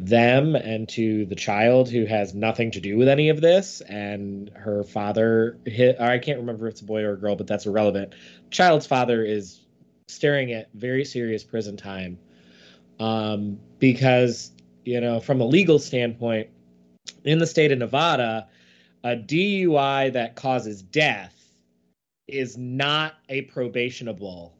[0.00, 4.50] them and to the child who has nothing to do with any of this and
[4.56, 7.64] her father hit i can't remember if it's a boy or a girl but that's
[7.64, 8.12] irrelevant
[8.50, 9.63] child's father is
[10.08, 12.18] staring at very serious prison time
[13.00, 14.52] um, because
[14.84, 16.48] you know from a legal standpoint
[17.24, 18.46] in the state of nevada
[19.02, 21.34] a dui that causes death
[22.26, 24.52] is not a probationable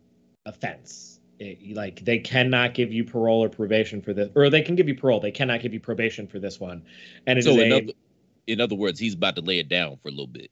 [0.46, 4.74] offense it, like they cannot give you parole or probation for this or they can
[4.76, 6.82] give you parole they cannot give you probation for this one
[7.26, 7.92] and So a in other,
[8.46, 10.50] in other words, he's about to lay it down for a little bit.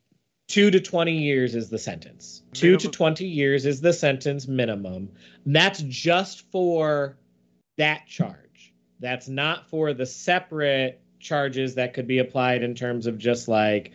[0.52, 2.42] Two to 20 years is the sentence.
[2.52, 5.08] Two to 20 years is the sentence minimum.
[5.46, 7.16] And that's just for
[7.78, 8.74] that charge.
[9.00, 13.92] That's not for the separate charges that could be applied in terms of just like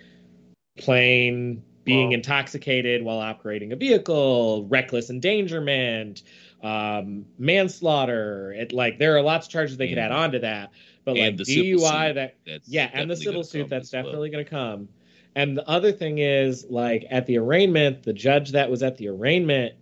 [0.80, 6.24] plain being intoxicated while operating a vehicle reckless endangerment
[6.64, 8.52] um manslaughter.
[8.52, 10.72] It like there are lots of charges they could add on to that
[11.06, 14.04] but like dui that that's yeah and the civil suit that's as well.
[14.04, 14.90] definitely going to come
[15.38, 19.08] and the other thing is like at the arraignment the judge that was at the
[19.08, 19.74] arraignment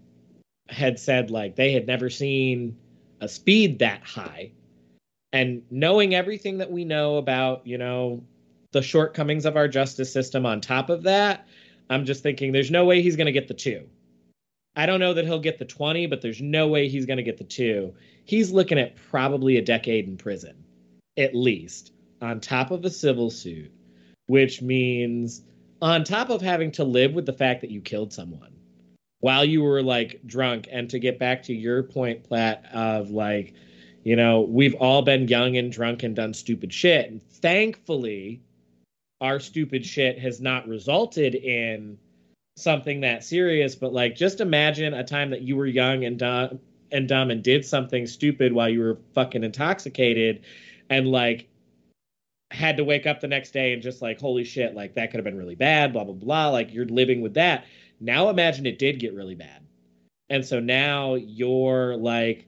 [0.70, 2.78] had said like they had never seen
[3.22, 4.52] a speed that high
[5.36, 8.24] and knowing everything that we know about, you know,
[8.72, 11.46] the shortcomings of our justice system on top of that,
[11.90, 13.86] I'm just thinking there's no way he's going to get the 2.
[14.78, 17.24] I don't know that he'll get the 20, but there's no way he's going to
[17.24, 17.94] get the 2.
[18.24, 20.56] He's looking at probably a decade in prison
[21.18, 21.92] at least
[22.22, 23.74] on top of a civil suit,
[24.28, 25.42] which means
[25.82, 28.56] on top of having to live with the fact that you killed someone
[29.20, 30.68] while you were like drunk.
[30.72, 33.54] And to get back to your point, plat of like,
[34.04, 37.10] you know, we've all been young and drunk and done stupid shit.
[37.10, 38.42] And thankfully,
[39.22, 41.98] our stupid shit has not resulted in
[42.58, 43.76] something that serious.
[43.76, 46.60] But like, just imagine a time that you were young and dumb
[46.92, 50.44] and dumb and did something stupid while you were fucking intoxicated
[50.90, 51.48] and like
[52.56, 55.18] had to wake up the next day and just like holy shit like that could
[55.18, 57.66] have been really bad blah blah blah like you're living with that.
[58.00, 59.62] Now imagine it did get really bad.
[60.30, 62.48] And so now you're like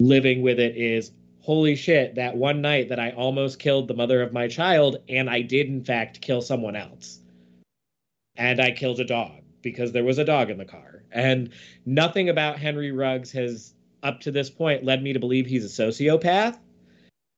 [0.00, 4.22] living with it is holy shit that one night that i almost killed the mother
[4.22, 7.20] of my child and i did in fact kill someone else.
[8.36, 11.02] And i killed a dog because there was a dog in the car.
[11.10, 11.50] And
[11.86, 15.82] nothing about henry ruggs has up to this point led me to believe he's a
[15.82, 16.58] sociopath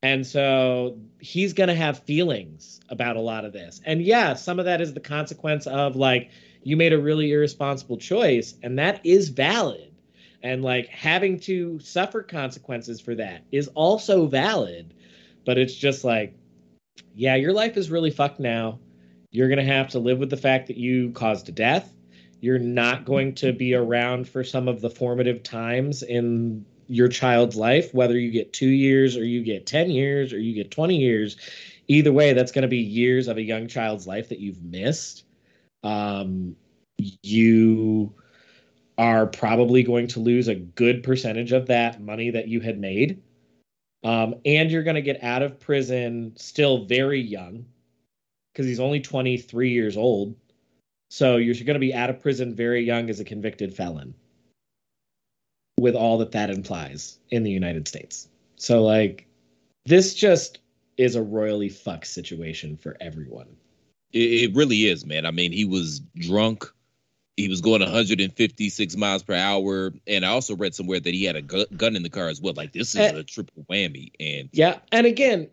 [0.03, 3.81] and so he's going to have feelings about a lot of this.
[3.85, 6.31] And yeah, some of that is the consequence of like,
[6.63, 9.91] you made a really irresponsible choice, and that is valid.
[10.43, 14.93] And like having to suffer consequences for that is also valid.
[15.45, 16.35] But it's just like,
[17.15, 18.79] yeah, your life is really fucked now.
[19.29, 21.93] You're going to have to live with the fact that you caused a death.
[22.39, 27.55] You're not going to be around for some of the formative times in your child's
[27.55, 30.97] life, whether you get two years or you get 10 years or you get 20
[30.97, 31.37] years.
[31.87, 35.23] Either way, that's going to be years of a young child's life that you've missed.
[35.83, 36.57] Um,
[37.23, 38.13] you
[38.97, 43.21] are probably going to lose a good percentage of that money that you had made.
[44.03, 47.65] Um, and you're going to get out of prison still very young
[48.51, 50.35] because he's only 23 years old.
[51.09, 54.13] So you're going to be out of prison very young as a convicted felon
[55.81, 58.29] with all that that implies in the United States.
[58.55, 59.25] So like
[59.85, 60.59] this just
[60.97, 63.47] is a royally fucked situation for everyone.
[64.13, 65.25] It, it really is, man.
[65.25, 66.65] I mean, he was drunk.
[67.35, 71.35] He was going 156 miles per hour, and I also read somewhere that he had
[71.35, 72.53] a gu- gun in the car as well.
[72.55, 73.15] Like this is Eh.
[73.15, 75.47] a triple whammy, and Yeah, and again,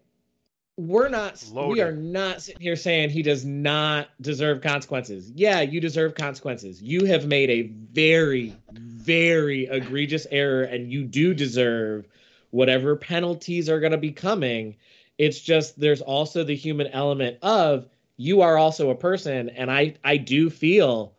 [0.78, 5.30] we're not we are not sitting here saying he does not deserve consequences.
[5.34, 6.80] Yeah, you deserve consequences.
[6.80, 12.06] You have made a very very egregious error and you do deserve
[12.50, 14.76] whatever penalties are going to be coming.
[15.18, 19.96] It's just there's also the human element of you are also a person and I
[20.04, 21.12] I do feel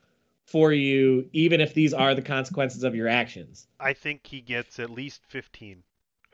[0.46, 3.68] for you even if these are the consequences of your actions.
[3.78, 5.84] I think he gets at least 15.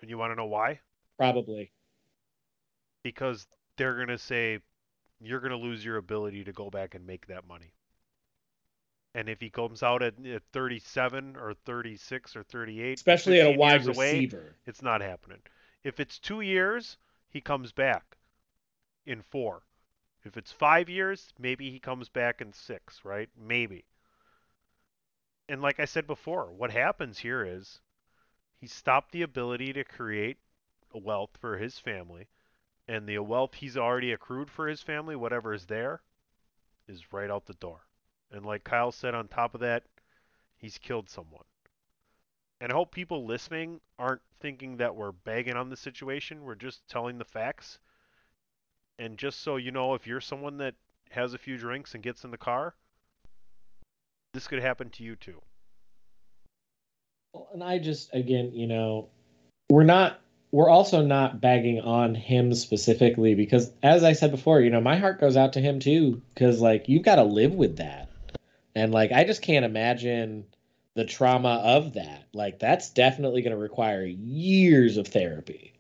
[0.02, 0.80] And you want to know why?
[1.18, 1.72] Probably.
[3.06, 4.60] Because they're going to say
[5.22, 7.74] you're going to lose your ability to go back and make that money.
[9.16, 13.54] And if he comes out at, at 37 or 36 or 38, Especially at a
[13.54, 14.58] 15 wide years away, receiver.
[14.66, 15.44] it's not happening.
[15.84, 16.98] If it's two years,
[17.30, 18.18] he comes back
[19.06, 19.64] in four.
[20.24, 23.30] If it's five years, maybe he comes back in six, right?
[23.38, 23.86] Maybe.
[25.50, 27.82] And like I said before, what happens here is
[28.58, 30.40] he stopped the ability to create
[30.94, 32.28] wealth for his family,
[32.88, 36.02] and the wealth he's already accrued for his family, whatever is there,
[36.88, 37.82] is right out the door.
[38.32, 39.84] And like Kyle said, on top of that,
[40.58, 41.44] he's killed someone.
[42.62, 46.44] And I hope people listening aren't thinking that we're bagging on the situation.
[46.44, 47.80] We're just telling the facts.
[48.98, 50.76] And just so you know, if you're someone that
[51.12, 52.76] has a few drinks and gets in the car,
[54.34, 55.42] this could happen to you too.
[57.34, 59.10] Well, and I just again, you know,
[59.70, 60.22] we're not
[60.56, 64.96] we're also not bagging on him specifically because as I said before, you know, my
[64.96, 68.10] heart goes out to him too cuz like you've got to live with that.
[68.74, 70.46] And like I just can't imagine
[70.94, 72.24] the trauma of that.
[72.34, 75.74] Like that's definitely going to require years of therapy.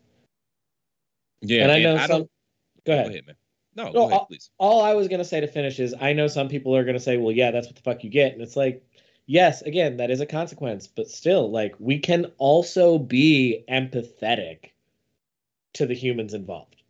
[1.41, 2.21] yeah, and I know I some.
[2.23, 2.27] Go
[2.85, 3.07] Go ahead.
[3.11, 3.35] ahead, man.
[3.77, 4.49] No, No, ahead, please.
[4.57, 7.15] all I was gonna say to finish is I know some people are gonna say,
[7.15, 8.83] well, yeah, that's what the fuck you get, and it's like,
[9.25, 14.71] yes, again, that is a consequence, but still, like, we can also be empathetic
[15.73, 16.81] to the humans involved.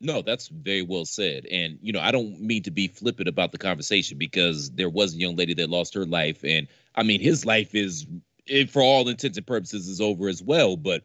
[0.00, 1.44] No, that's very well said.
[1.46, 5.14] And, you know, I don't mean to be flippant about the conversation because there was
[5.14, 6.42] a young lady that lost her life.
[6.42, 8.06] And I mean, his life is,
[8.70, 10.78] for all intents and purposes, is over as well.
[10.78, 11.04] But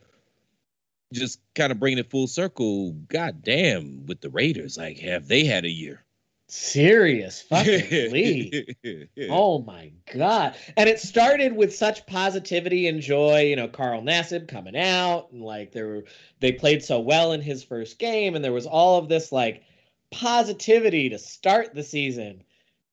[1.11, 5.43] just kind of bringing it full circle, god damn, with the Raiders, like, have they
[5.43, 6.04] had a year?
[6.47, 8.75] Serious fucking league.
[9.29, 10.55] Oh my god!
[10.77, 13.41] And it started with such positivity and joy.
[13.41, 16.03] You know, Carl Nassib coming out and like they were
[16.39, 19.63] they played so well in his first game, and there was all of this like
[20.11, 22.43] positivity to start the season.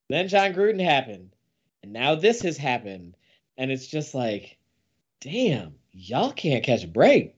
[0.09, 1.35] Then Jon Gruden happened,
[1.83, 3.17] and now this has happened,
[3.59, 4.57] and it's just like,
[5.21, 7.37] damn, y'all can't catch a break.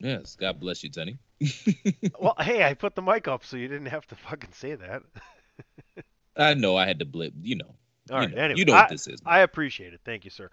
[0.00, 1.18] Yes, God bless you, Tenny.
[2.20, 5.02] well, hey, I put the mic up so you didn't have to fucking say that.
[6.36, 7.34] I know I had to blip.
[7.40, 7.74] You know.
[8.10, 8.34] All you right.
[8.34, 9.20] know, anyway, you know I, what this is.
[9.24, 10.00] I appreciate it.
[10.04, 10.50] Thank you, sir.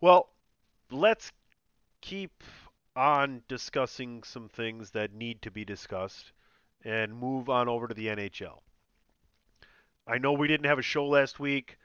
[0.00, 0.28] Well,
[0.90, 1.30] let's
[2.00, 2.42] keep
[2.96, 6.32] on discussing some things that need to be discussed
[6.84, 8.58] and move on over to the NHL.
[10.06, 11.78] I know we didn't have a show last week.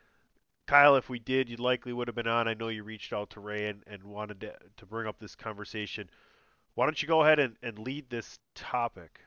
[0.65, 2.47] Kyle, if we did, you likely would have been on.
[2.47, 5.35] I know you reached out to Ray and, and wanted to, to bring up this
[5.35, 6.09] conversation.
[6.75, 9.19] Why don't you go ahead and, and lead this topic?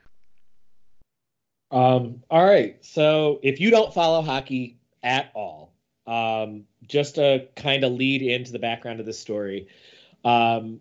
[1.71, 2.77] Um, all right.
[2.85, 5.73] So if you don't follow hockey at all,
[6.07, 9.69] um, just to kind of lead into the background of this story,
[10.25, 10.81] um,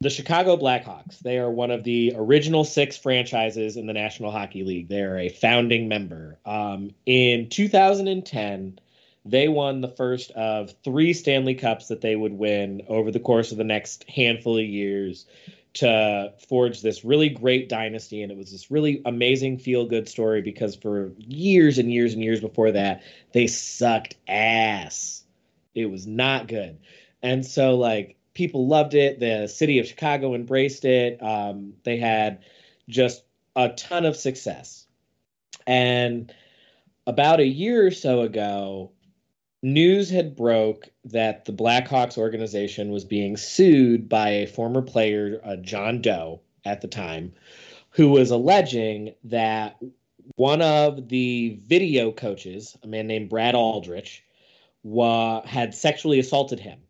[0.00, 4.64] the Chicago Blackhawks, they are one of the original six franchises in the National Hockey
[4.64, 4.88] League.
[4.88, 6.38] They are a founding member.
[6.44, 8.78] Um, in 2010,
[9.24, 13.52] they won the first of three Stanley Cups that they would win over the course
[13.52, 15.26] of the next handful of years
[15.74, 18.22] to forge this really great dynasty.
[18.22, 22.22] And it was this really amazing feel good story because for years and years and
[22.22, 23.02] years before that,
[23.32, 25.24] they sucked ass.
[25.74, 26.78] It was not good.
[27.22, 29.20] And so, like, people loved it.
[29.20, 31.22] The city of Chicago embraced it.
[31.22, 32.44] Um, they had
[32.88, 33.22] just
[33.56, 34.86] a ton of success.
[35.66, 36.32] And
[37.06, 38.92] about a year or so ago,
[39.62, 45.56] news had broke that the Blackhawks organization was being sued by a former player, uh,
[45.56, 47.32] John Doe, at the time,
[47.90, 49.76] who was alleging that
[50.36, 54.24] one of the video coaches, a man named Brad Aldrich,
[54.82, 56.80] wa- had sexually assaulted him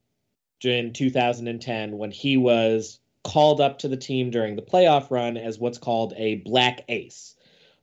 [0.63, 5.59] in 2010 when he was called up to the team during the playoff run as
[5.59, 7.35] what's called a black ace,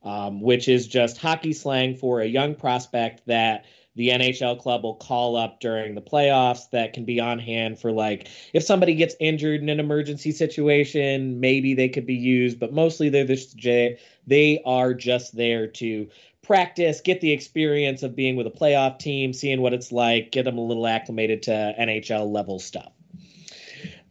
[0.02, 3.64] um, which is just hockey slang for a young prospect that
[3.96, 7.90] the NHL club will call up during the playoffs that can be on hand for
[7.90, 12.72] like if somebody gets injured in an emergency situation, maybe they could be used, but
[12.72, 16.08] mostly they're just j- they are just there to
[16.42, 20.44] practice, get the experience of being with a playoff team, seeing what it's like, get
[20.44, 22.92] them a little acclimated to NHL level stuff.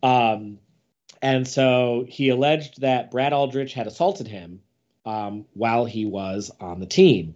[0.04, 0.60] Um,
[1.22, 4.62] and so he alleged that Brad Aldrich had assaulted him
[5.06, 7.36] um, while he was on the team.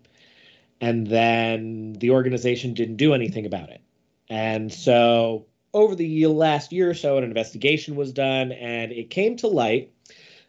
[0.84, 3.79] And then the organization didn't do anything about it.
[4.29, 9.38] And so over the last year or so, an investigation was done, and it came
[9.38, 9.93] to light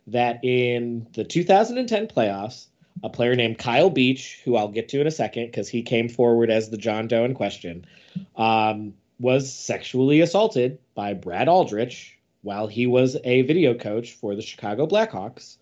[0.09, 2.67] that in the 2010 playoffs,
[3.05, 6.09] a player named Kyle Beach, who I'll get to in a second because he came
[6.09, 7.87] forward as the John Doe in question,
[8.35, 14.43] um, was sexually assaulted by Brad Aldrich while he was a video coach for the
[14.43, 15.59] Chicago Blackhawks.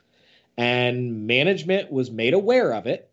[0.57, 3.12] And management was made aware of it.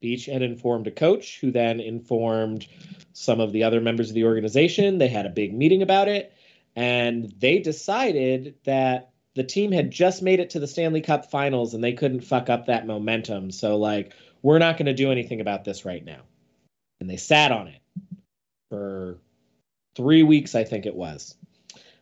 [0.00, 2.66] Beach had informed a coach who then informed
[3.12, 4.98] some of the other members of the organization.
[4.98, 6.32] They had a big meeting about it.
[6.74, 11.74] And they decided that the team had just made it to the Stanley Cup finals
[11.74, 13.50] and they couldn't fuck up that momentum.
[13.50, 16.20] So, like, we're not going to do anything about this right now.
[17.00, 17.80] And they sat on it
[18.70, 19.18] for
[19.94, 21.34] three weeks, I think it was,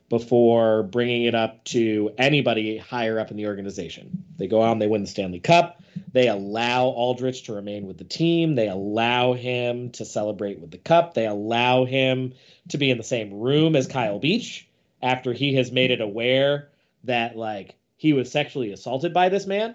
[0.08, 4.24] before bringing it up to anybody higher up in the organization.
[4.36, 5.82] They go on, they win the Stanley Cup.
[6.12, 8.54] They allow Aldrich to remain with the team.
[8.54, 11.14] They allow him to celebrate with the cup.
[11.14, 12.34] They allow him
[12.68, 14.68] to be in the same room as Kyle Beach
[15.02, 16.70] after he has made it aware
[17.04, 19.74] that like he was sexually assaulted by this man.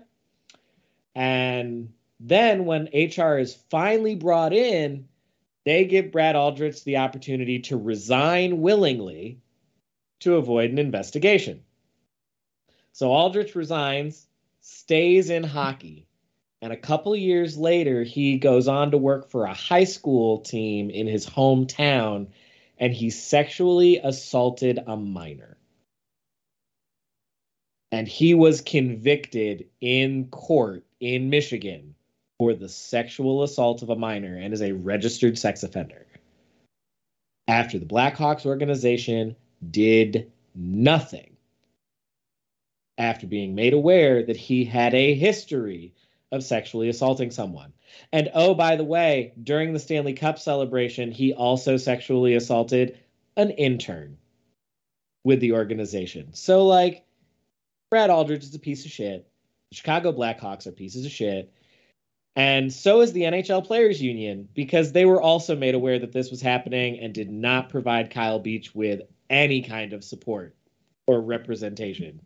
[1.14, 5.08] And then when HR is finally brought in,
[5.66, 9.40] they give Brad Aldrich the opportunity to resign willingly
[10.20, 11.64] to avoid an investigation.
[12.92, 14.28] So Aldrich resigns,
[14.62, 16.08] stays in hockey,
[16.62, 20.90] and a couple years later, he goes on to work for a high school team
[20.90, 22.28] in his hometown
[22.78, 25.58] and he sexually assaulted a minor
[27.92, 31.96] and he was convicted in court in Michigan
[32.38, 36.06] for the sexual assault of a minor and is a registered sex offender.
[37.48, 39.36] After the Blackhawks organization
[39.68, 41.36] did nothing
[42.98, 45.94] after being made aware that he had a history
[46.32, 47.74] of sexually assaulting someone.
[48.12, 53.00] And oh, by the way, during the Stanley Cup celebration, he also sexually assaulted
[53.36, 54.18] an intern
[55.24, 56.34] with the organization.
[56.34, 57.06] So, like,
[57.90, 59.28] Brad Aldrich is a piece of shit.
[59.72, 61.52] The Chicago Blackhawks are pieces of shit.
[62.36, 66.32] And so is the NHL Players Union because they were also made aware that this
[66.32, 70.56] was happening and did not provide Kyle Beach with any kind of support
[71.08, 72.22] or representation.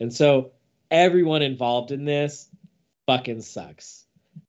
[0.00, 0.52] And so
[0.90, 2.48] everyone involved in this
[3.06, 4.04] fucking sucks.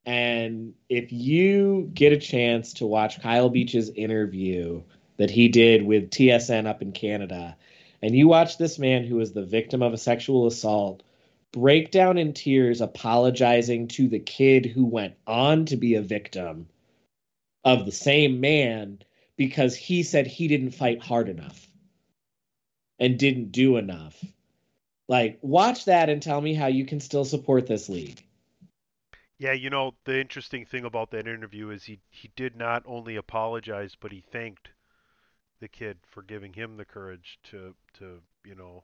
[0.05, 4.83] And if you get a chance to watch Kyle Beach's interview
[5.17, 7.55] that he did with TSN up in Canada,
[8.01, 11.03] and you watch this man who was the victim of a sexual assault
[11.51, 16.67] break down in tears apologizing to the kid who went on to be a victim
[17.63, 18.99] of the same man
[19.37, 21.66] because he said he didn't fight hard enough
[22.99, 24.23] and didn't do enough.
[25.07, 28.21] Like, watch that and tell me how you can still support this league.
[29.39, 33.15] Yeah, you know, the interesting thing about that interview is he he did not only
[33.15, 34.71] apologize, but he thanked
[35.59, 38.83] the kid for giving him the courage to to, you know,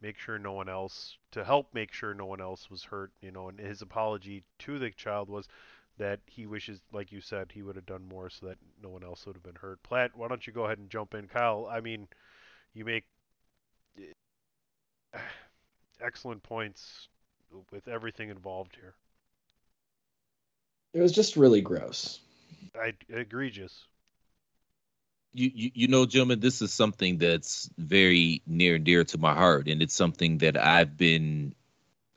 [0.00, 3.30] make sure no one else to help make sure no one else was hurt, you
[3.30, 5.48] know, and his apology to the child was
[5.98, 9.04] that he wishes like you said he would have done more so that no one
[9.04, 9.80] else would have been hurt.
[9.84, 11.68] Platt, why don't you go ahead and jump in, Kyle?
[11.70, 12.08] I mean,
[12.74, 13.04] you make
[16.00, 17.08] excellent points
[17.70, 18.94] with everything involved here.
[20.94, 22.20] It was just really gross.
[22.74, 23.86] I egregious.
[25.34, 29.34] you, you you know gentlemen this is something that's very near and dear to my
[29.34, 31.54] heart and it's something that i've been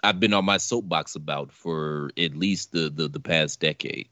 [0.03, 4.09] i've been on my soapbox about for at least the the, the past decade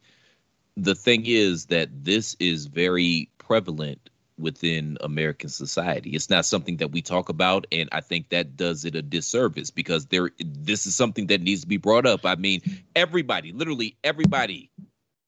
[0.75, 6.91] the thing is that this is very prevalent within american society it's not something that
[6.91, 10.95] we talk about and i think that does it a disservice because there this is
[10.95, 12.61] something that needs to be brought up i mean
[12.95, 14.71] everybody literally everybody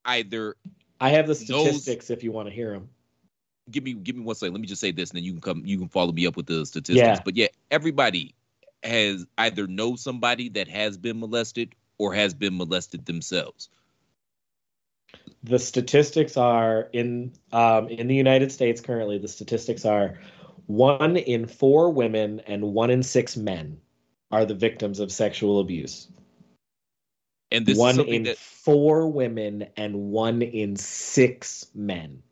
[0.05, 0.55] either
[0.99, 2.89] I have the statistics if you want to hear them.
[3.69, 4.53] give me give me one second.
[4.53, 6.37] Let me just say this, and then you can come you can follow me up
[6.37, 6.97] with the statistics.
[6.97, 7.21] Yeah.
[7.23, 8.33] But yeah, everybody
[8.83, 13.69] has either knows somebody that has been molested or has been molested themselves.
[15.43, 19.17] The statistics are in um, in the United States currently.
[19.19, 20.19] The statistics are
[20.65, 23.79] one in four women and one in six men
[24.31, 26.07] are the victims of sexual abuse.
[27.51, 32.23] And this one in that four women and one in six men.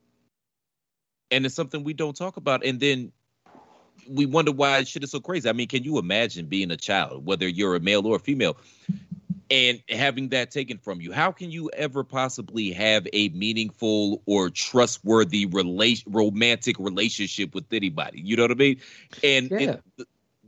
[1.33, 2.65] and it's something we don't talk about.
[2.65, 3.11] And then
[4.07, 5.49] we wonder why shit is so crazy.
[5.49, 8.57] I mean, can you imagine being a child, whether you're a male or a female,
[9.53, 11.11] and having that taken from you?
[11.11, 18.19] How can you ever possibly have a meaningful or trustworthy relation, romantic relationship with anybody?
[18.21, 18.81] You know what I mean?
[19.23, 19.57] And Yeah.
[19.59, 20.07] and, the-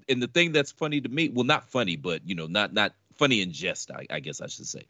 [0.10, 2.93] and the thing that's funny to me, well, not funny, but you know, not not
[3.16, 4.86] funny in jest, I, I guess I should say.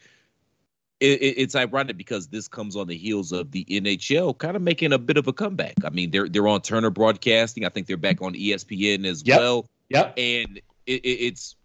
[1.02, 4.62] It, it, it's ironic because this comes on the heels of the NHL kind of
[4.62, 5.74] making a bit of a comeback.
[5.84, 7.66] I mean, they're they're on Turner Broadcasting.
[7.66, 9.40] I think they're back on ESPN as Yep.
[9.40, 9.70] well.
[9.90, 10.14] Yep.
[10.18, 11.56] And it, it's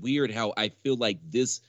[0.00, 1.60] weird how I feel like this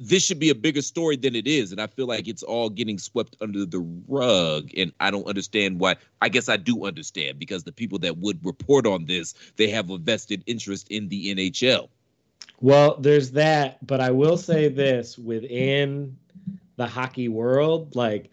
[0.00, 2.70] this should be a bigger story than it is, and I feel like it's all
[2.70, 4.70] getting swept under the rug.
[4.76, 5.96] And I don't understand why.
[6.22, 9.90] I guess I do understand because the people that would report on this they have
[9.90, 11.88] a vested interest in the NHL.
[12.60, 16.16] Well, there's that, but I will say this within
[16.76, 18.30] the hockey world, like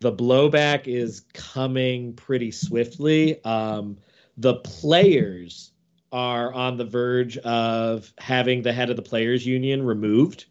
[0.00, 3.42] the blowback is coming pretty swiftly.
[3.44, 3.98] Um,
[4.36, 5.72] the players
[6.12, 10.46] are on the verge of having the head of the players union removed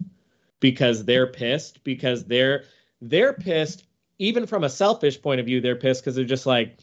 [0.65, 2.63] because they're pissed because they're
[2.99, 3.85] they're pissed
[4.17, 6.79] even from a selfish point of view they're pissed because they're just like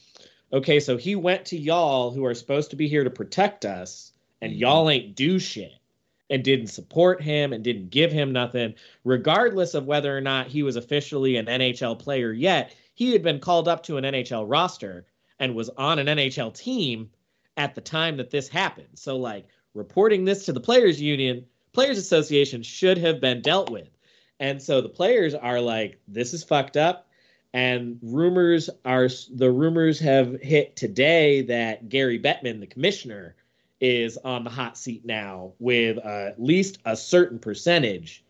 [0.52, 4.12] okay so he went to y'all who are supposed to be here to protect us
[4.40, 4.60] and mm-hmm.
[4.60, 5.72] y'all ain't do shit
[6.30, 8.72] and didn't support him and didn't give him nothing,
[9.02, 12.74] regardless of whether or not he was officially an NHL player yet.
[12.94, 15.04] He had been called up to an NHL roster
[15.40, 17.10] and was on an NHL team
[17.58, 18.88] at the time that this happened.
[18.94, 23.88] So, like, reporting this to the Players Union, Players Association should have been dealt with.
[24.38, 27.08] And so the players are like, this is fucked up.
[27.54, 33.36] And rumors are, the rumors have hit today that Gary Bettman, the commissioner,
[33.80, 38.24] is on the hot seat now with uh, at least a certain percentage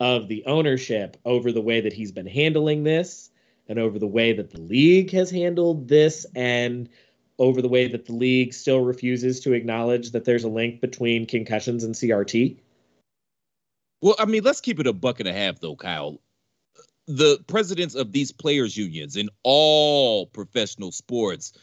[0.00, 3.30] of the ownership over the way that he's been handling this
[3.68, 6.88] and over the way that the league has handled this and
[7.38, 11.26] over the way that the league still refuses to acknowledge that there's a link between
[11.26, 12.56] concussions and CTE.
[14.04, 16.20] Well, I mean, let's keep it a buck and a half, though, Kyle.
[17.06, 21.54] The presidents of these players' unions in all professional sports,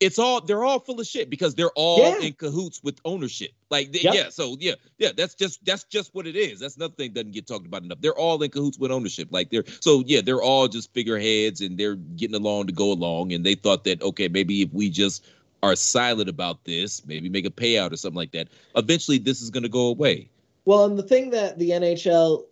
[0.00, 2.26] it's all they're all full of shit because they're all Yeah.
[2.26, 3.52] in cahoots with ownership.
[3.70, 4.14] Like, they, Yep.
[4.14, 6.58] yeah, so yeah, yeah, that's just that's just what it is.
[6.58, 8.00] That's nothing that doesn't get talked about enough.
[8.00, 9.28] They're all in cahoots with ownership.
[9.30, 13.32] Like they're so yeah, they're all just figureheads and they're getting along to go along.
[13.32, 15.24] And they thought that okay, maybe if we just
[15.62, 19.50] are silent about this, maybe make a payout or something like that, eventually this is
[19.50, 20.28] going to go away.
[20.64, 22.44] Well, and the thing that the NHL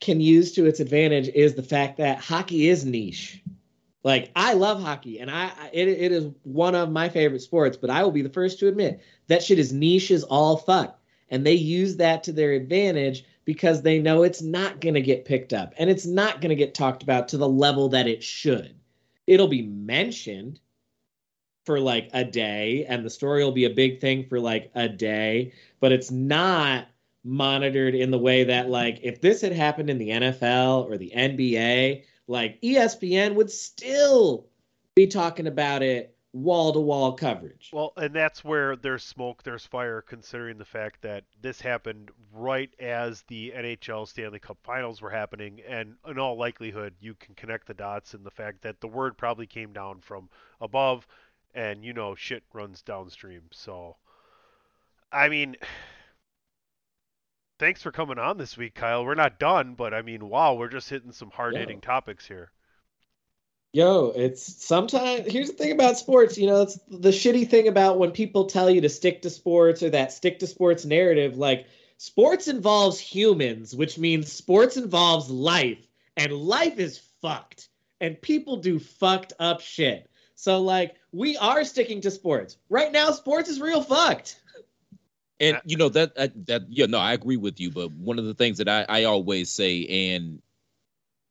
[0.00, 3.42] can use to its advantage is the fact that hockey is niche.
[4.04, 7.76] Like I love hockey, and I it, it is one of my favorite sports.
[7.76, 10.98] But I will be the first to admit that shit is niche as all fuck,
[11.30, 15.52] and they use that to their advantage because they know it's not gonna get picked
[15.52, 18.74] up and it's not gonna get talked about to the level that it should.
[19.26, 20.58] It'll be mentioned
[21.64, 24.88] for like a day, and the story will be a big thing for like a
[24.88, 26.88] day, but it's not
[27.24, 31.12] monitored in the way that like if this had happened in the NFL or the
[31.14, 34.46] NBA, like ESPN would still
[34.94, 37.70] be talking about it wall to wall coverage.
[37.72, 42.70] Well, and that's where there's smoke, there's fire, considering the fact that this happened right
[42.80, 47.66] as the NHL Stanley Cup Finals were happening, and in all likelihood, you can connect
[47.66, 50.28] the dots in the fact that the word probably came down from
[50.60, 51.06] above,
[51.54, 53.42] and you know, shit runs downstream.
[53.50, 53.96] So,
[55.12, 55.56] I mean,
[57.62, 59.04] thanks for coming on this week, Kyle.
[59.04, 62.50] We're not done, but I mean, wow, we're just hitting some hard hitting topics here.
[63.72, 68.00] Yo, it's sometimes here's the thing about sports, you know, it's the shitty thing about
[68.00, 71.66] when people tell you to stick to sports or that stick to sports narrative, like
[71.98, 75.86] sports involves humans, which means sports involves life,
[76.16, 77.68] and life is fucked.
[78.00, 80.10] And people do fucked up shit.
[80.34, 82.56] So like we are sticking to sports.
[82.68, 84.40] Right now, sports is real fucked.
[85.40, 86.14] And you know that
[86.46, 89.04] that yeah no I agree with you, but one of the things that I, I
[89.04, 90.40] always say, and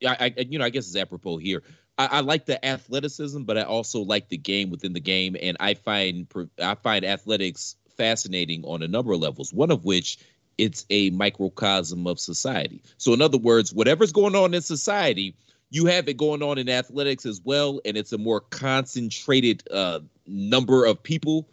[0.06, 1.64] I, I you know I guess it's apropos here.
[1.97, 5.56] I, I like the athleticism, but I also like the game within the game, and
[5.60, 6.28] I find
[6.62, 9.54] I find athletics fascinating on a number of levels.
[9.54, 10.18] One of which
[10.58, 12.82] it's a microcosm of society.
[12.97, 15.36] So in other words, whatever's going on in society,
[15.70, 20.02] you have it going on in athletics as well, and it's a more concentrated uh,
[20.28, 21.47] number of people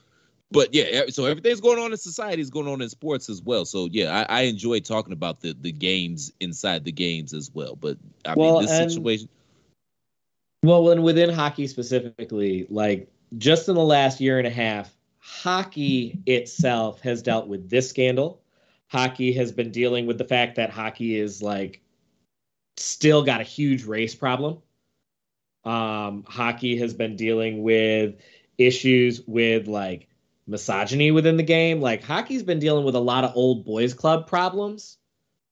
[0.50, 3.64] but yeah, so everything's going on in society is going on in sports as well.
[3.64, 7.76] So yeah, I, I enjoy talking about the the games inside the games as well.
[7.76, 9.28] But I Well, mean, this and- situation.
[10.64, 16.18] Well, and within hockey specifically, like just in the last year and a half, hockey
[16.26, 18.40] itself has dealt with this scandal.
[18.88, 21.80] Hockey has been dealing with the fact that hockey is like
[22.76, 24.58] still got a huge race problem.
[25.64, 28.16] Um, hockey has been dealing with
[28.56, 30.07] issues with like
[30.48, 31.80] misogyny within the game.
[31.80, 34.96] Like hockey's been dealing with a lot of old boys club problems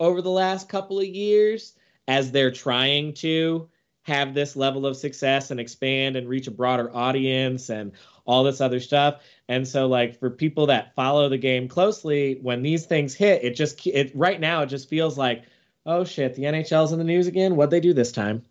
[0.01, 1.75] over the last couple of years
[2.09, 3.69] as they're trying to
[4.03, 7.93] have this level of success and expand and reach a broader audience and
[8.25, 9.21] all this other stuff.
[9.49, 13.57] And so like for people that follow the game closely, when these things hit, it
[13.57, 15.45] just it right now it just feels like,
[15.85, 17.57] oh shit, the NHL's in the news again.
[17.57, 18.43] What'd they do this time?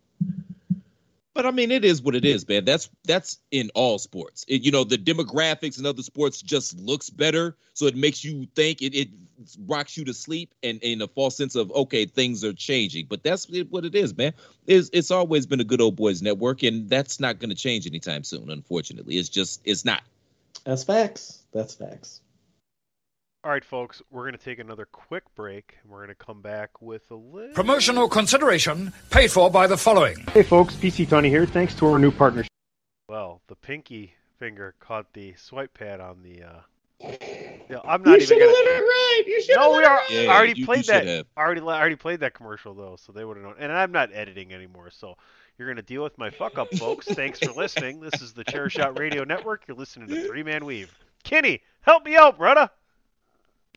[1.35, 2.63] But I mean, it is what it is, man.
[2.63, 4.45] That's that's in all sports.
[4.47, 8.47] It, you know, the demographics in other sports just looks better, so it makes you
[8.55, 9.09] think it, it
[9.67, 13.07] rocks you to sleep, and in a false sense of okay, things are changing.
[13.09, 14.31] But that's what it is, man.
[14.65, 17.85] It's it's always been a good old boys network, and that's not going to change
[17.85, 18.49] anytime soon.
[18.49, 20.03] Unfortunately, it's just it's not.
[20.63, 21.43] That's facts.
[21.51, 22.21] That's facts.
[23.45, 26.41] All right, folks, we're going to take another quick break, and we're going to come
[26.41, 27.53] back with a little.
[27.53, 30.15] Promotional consideration paid for by the following.
[30.33, 31.45] Hey folks, PC Tony here.
[31.45, 32.49] Thanks to our new partnership.
[33.07, 36.41] Well, the pinky finger caught the swipe pad on the.
[36.41, 36.59] Uh...
[37.69, 38.45] Yeah, I'm not You even should gonna.
[38.45, 39.23] have let it ride.
[39.27, 39.93] You should No, have we let are.
[39.93, 40.09] it right.
[40.11, 41.05] Yeah, I already you- you played should that.
[41.05, 41.25] have.
[41.37, 43.55] I already, I already played that commercial though, so they would have known.
[43.59, 45.17] And I'm not editing anymore, so
[45.59, 47.05] you're gonna deal with my fuck up, folks.
[47.05, 47.99] Thanks for listening.
[47.99, 49.67] This is the Chair Shot Radio Network.
[49.67, 50.91] You're listening to Three Man Weave.
[51.23, 52.71] Kenny, help me out, brother.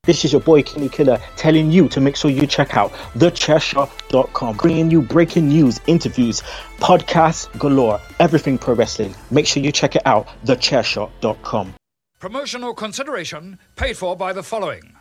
[0.04, 4.56] This is your boy Kenny Killer telling you to make sure you check out thechairshot.com,
[4.56, 6.42] bringing you breaking news, interviews,
[6.78, 9.14] podcasts galore, everything pro wrestling.
[9.30, 11.74] Make sure you check it out, thechairshot.com.
[12.18, 14.96] Promotional consideration paid for by the following.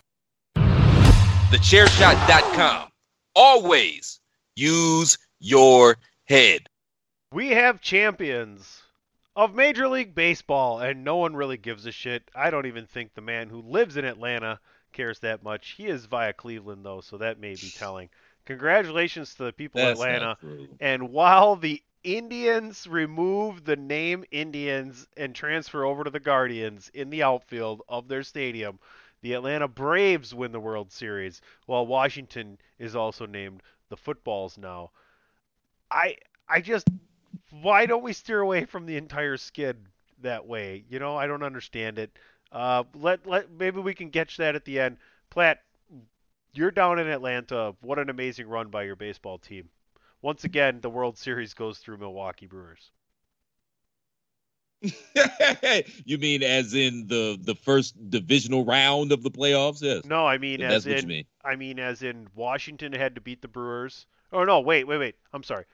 [0.56, 2.90] TheChairShot.com.
[3.36, 4.20] Always
[4.56, 6.68] use your head.
[7.32, 8.82] We have champions
[9.36, 12.24] of Major League Baseball, and no one really gives a shit.
[12.36, 14.60] I don't even think the man who lives in Atlanta
[14.98, 15.76] cares that much.
[15.78, 18.10] He is via Cleveland, though, so that may be telling.
[18.46, 20.38] Congratulations to the people of Atlanta.
[20.80, 27.10] And while the Indians remove the name Indians and transfer over to the Guardians in
[27.10, 28.80] the outfield of their stadium,
[29.22, 34.92] the Atlanta Braves win the World Series, while Washington is also named the Footballs now.
[35.92, 36.18] I
[36.50, 36.88] I just
[37.52, 39.78] why don't we steer away from the entire skid
[40.22, 40.86] that way?
[40.90, 42.18] You know, I don't understand it.
[42.52, 44.98] Uh, let let maybe we can catch that at the end.
[45.30, 45.62] Platt,
[46.54, 47.76] you're down in Atlanta.
[47.82, 49.70] What an amazing run by your baseball team.
[50.22, 52.92] Once again, the World Series goes through Milwaukee Brewers.
[56.06, 59.82] you mean as in the the first divisional round of the playoffs?
[59.82, 60.06] Yes.
[60.06, 61.26] No, I mean That's as in mean.
[61.44, 64.06] I mean as in Washington had to beat the Brewers.
[64.32, 65.16] Oh no, wait, wait, wait.
[65.34, 65.66] I'm sorry.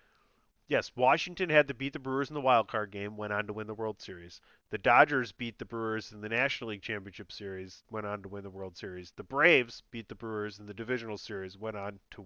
[0.74, 3.54] Yes, Washington had to beat the Brewers in the wild card game, went on to
[3.54, 4.42] win the World Series.
[4.72, 8.44] The Dodgers beat the Brewers in the National League Championship Series, went on to win
[8.44, 9.14] the World Series.
[9.16, 12.26] The Braves beat the Brewers in the Divisional Series, went on to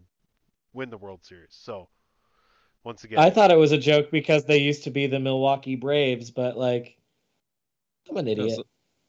[0.72, 1.50] win the World Series.
[1.52, 1.90] So,
[2.86, 5.76] once again, I thought it was a joke because they used to be the Milwaukee
[5.76, 6.96] Braves, but like,
[8.10, 8.52] I'm an idiot.
[8.56, 8.64] So,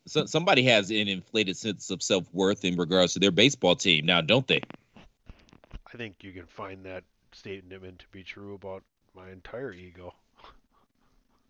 [0.09, 4.05] so somebody has an inflated sense of self worth in regards to their baseball team
[4.05, 4.63] now, don't they?
[4.97, 8.83] I think you can find that statement to be true about
[9.15, 10.15] my entire ego.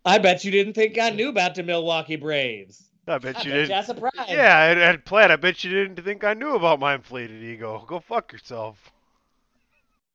[0.05, 2.89] I bet you didn't think I knew about the Milwaukee Braves.
[3.07, 3.69] I bet I you bet didn't.
[3.69, 4.29] you're surprised.
[4.29, 7.83] Yeah, and, and Platt, I bet you didn't think I knew about my inflated ego.
[7.87, 8.91] Go fuck yourself.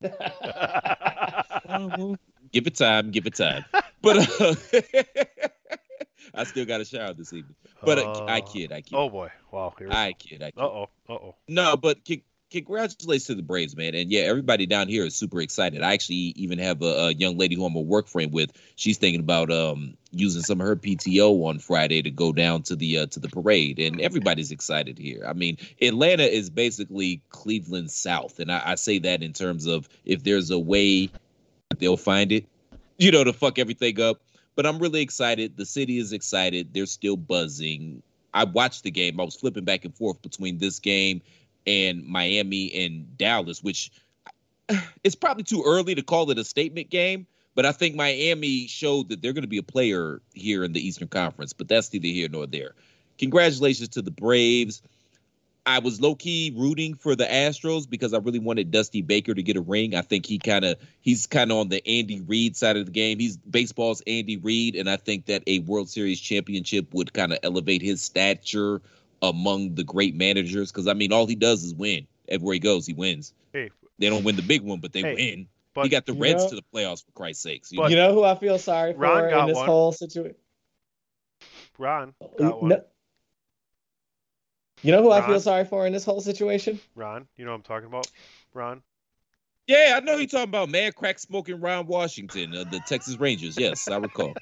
[2.52, 3.64] Give it time, give it time.
[4.00, 4.54] But uh,
[6.34, 7.56] I still got a shower this evening.
[7.84, 8.94] But uh, I kid, I kid.
[8.94, 9.74] Oh boy, wow.
[9.78, 10.60] Here we I kid, I kid.
[10.60, 11.34] Uh oh, uh oh.
[11.48, 12.22] No, but c-
[12.62, 13.94] congratulations to the Braves, man.
[13.94, 15.82] And yeah, everybody down here is super excited.
[15.82, 18.52] I actually even have a, a young lady who I'm a work friend with.
[18.76, 22.76] She's thinking about um using some of her PTO on Friday to go down to
[22.76, 25.24] the uh, to the parade, and everybody's excited here.
[25.26, 29.88] I mean, Atlanta is basically Cleveland South, and I, I say that in terms of
[30.04, 31.10] if there's a way,
[31.78, 32.46] they'll find it,
[32.98, 34.20] you know, to fuck everything up.
[34.56, 35.56] But I'm really excited.
[35.56, 36.72] The city is excited.
[36.72, 38.02] They're still buzzing.
[38.32, 39.18] I watched the game.
[39.18, 41.22] I was flipping back and forth between this game
[41.66, 43.90] and Miami and Dallas, which
[45.04, 47.26] it's probably too early to call it a statement game.
[47.54, 50.84] But I think Miami showed that they're going to be a player here in the
[50.84, 51.52] Eastern Conference.
[51.52, 52.74] But that's neither here nor there.
[53.18, 54.82] Congratulations to the Braves.
[55.66, 59.42] I was low key rooting for the Astros because I really wanted Dusty Baker to
[59.42, 59.94] get a ring.
[59.94, 62.92] I think he kind of he's kind of on the Andy Reid side of the
[62.92, 63.18] game.
[63.18, 67.38] He's baseball's Andy Reid, and I think that a World Series championship would kind of
[67.42, 68.82] elevate his stature
[69.22, 70.70] among the great managers.
[70.72, 72.06] Because I mean, all he does is win.
[72.28, 73.32] Everywhere he goes, he wins.
[73.52, 75.48] Hey, They don't win the big one, but they Hey, win.
[75.74, 77.70] but he got the Reds know- to the playoffs for Christ's sakes.
[77.72, 79.66] You But- you know who I feel sorry for Ron got in this one.
[79.66, 80.36] whole situation?
[81.78, 82.68] Ron got one.
[82.70, 82.84] No-
[84.82, 86.78] You know who I feel sorry for in this whole situation?
[86.94, 88.06] Ron, you know what I'm talking about?
[88.52, 88.82] Ron.
[89.66, 93.56] yeah, I know you're talking about man crack smoking Ron Washington, uh, the Texas Rangers.
[93.56, 94.34] Yes, I recall.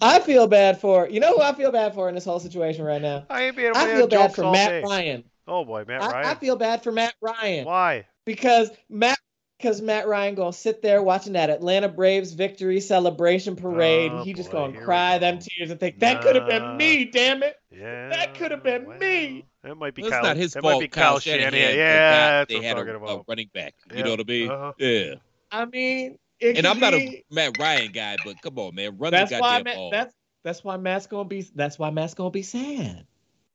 [0.00, 1.08] I feel bad for.
[1.08, 3.24] You know who I feel bad for in this whole situation right now?
[3.30, 4.82] I ain't being able I feel bad for Matt day.
[4.82, 5.24] Ryan.
[5.46, 6.26] Oh boy, Matt I, Ryan.
[6.26, 8.06] I feel bad for Matt Ryan Why?
[8.24, 9.18] because Matt
[9.58, 14.10] because Matt Ryan gonna sit there watching that Atlanta Braves victory celebration parade.
[14.10, 15.20] Oh, and he just boy, gonna cry go.
[15.20, 17.04] them tears and think that could have been me.
[17.04, 17.56] Damn it!
[17.70, 18.08] Yeah.
[18.08, 19.44] That could have been well, me.
[19.62, 20.20] That might be Well, Kyle.
[20.20, 20.74] it's not his that fault.
[20.74, 21.52] might be Kyle Kyle Shanahan.
[21.52, 21.70] Shanahan.
[21.70, 23.20] forgot Yeah, that's they what I'm had talking a, about.
[23.20, 23.74] a running back.
[23.90, 24.50] Yeah, You know what I mean?
[24.50, 24.72] uh-huh.
[24.78, 25.14] Yeah.
[25.52, 29.12] I mean, it And I'm not a Matt Ryan guy, but come on, man, run
[29.12, 29.90] That's the why goddamn Matt, ball.
[29.90, 31.42] that's that's why Matt's gonna be.
[31.54, 33.06] That's why Matt's gonna be sad.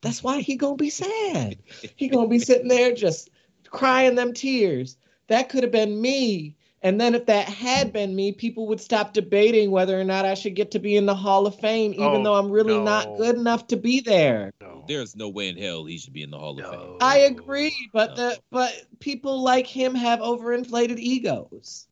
[0.01, 1.57] That's why he gonna be sad.
[1.95, 3.29] He gonna be sitting there just
[3.69, 4.97] crying them tears.
[5.27, 6.55] That could have been me.
[6.81, 10.35] And then if that had been me, people would stop debating whether or not I
[10.35, 12.83] should get to be in the Hall of Fame, even Oh, though I'm really no.
[12.83, 14.51] not good enough to be there.
[14.61, 14.83] No.
[14.87, 16.97] There's no way in hell he should be in the Hall of Fame.
[17.01, 18.15] I agree, but No.
[18.15, 21.86] the but people like him have overinflated egos.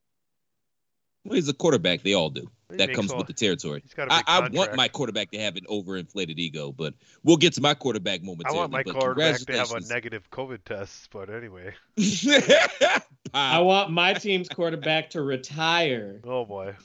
[1.26, 2.04] Well, he's a quarterback.
[2.04, 2.48] They all do.
[2.70, 3.82] He That comes all- with the territory.
[3.84, 4.18] He's got a I,
[4.48, 7.74] big I want my quarterback to have an overinflated ego, but we'll get to my
[7.74, 8.58] quarterback momentarily.
[8.58, 11.74] I want my but quarterback to have a negative COVID test, but anyway.
[13.34, 16.22] I want my team's quarterback to retire.
[16.24, 16.76] Oh boy.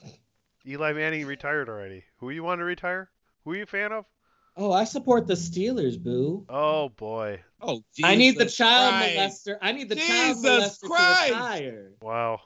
[0.66, 2.04] Eli Manning retired already.
[2.18, 3.10] Who you want to retire?
[3.44, 4.04] Who are you a fan of?
[4.56, 6.44] Oh, I support the Steelers, boo.
[6.48, 7.40] Oh boy.
[7.62, 9.46] oh, I need the child Christ.
[9.46, 9.58] molester.
[9.62, 11.28] I need the Jesus child molester Christ.
[11.28, 11.92] to retire.
[12.02, 12.40] Wow.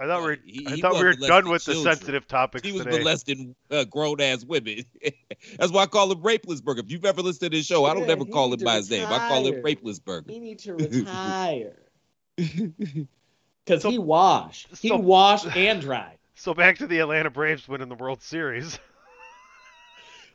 [0.00, 2.64] I thought we were, He- I thought we were done molesting with the sensitive topics
[2.66, 2.98] He was today.
[2.98, 4.84] molesting uh, grown ass women.
[5.58, 6.78] That's why I call him Rapelessberg.
[6.78, 8.76] If you've ever listened to this show, I don't ever call need him to by
[8.76, 9.06] his name.
[9.08, 9.74] I call him retire.
[9.74, 10.30] Rapelessberg.
[10.30, 11.76] He need to retire
[12.36, 14.68] because So- he washed.
[14.78, 16.18] He so- washed and dried.
[16.36, 18.78] So back to the Atlanta Braves winning the World Series.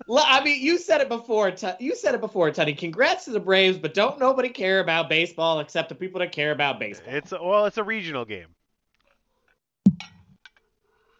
[0.05, 1.51] Well, I mean, you said it before.
[1.51, 2.73] Tu- You said it before, Teddy.
[2.73, 6.51] Congrats to the Braves, but don't nobody care about baseball except the people that care
[6.51, 7.13] about baseball.
[7.13, 8.47] It's a, well, it's a regional game.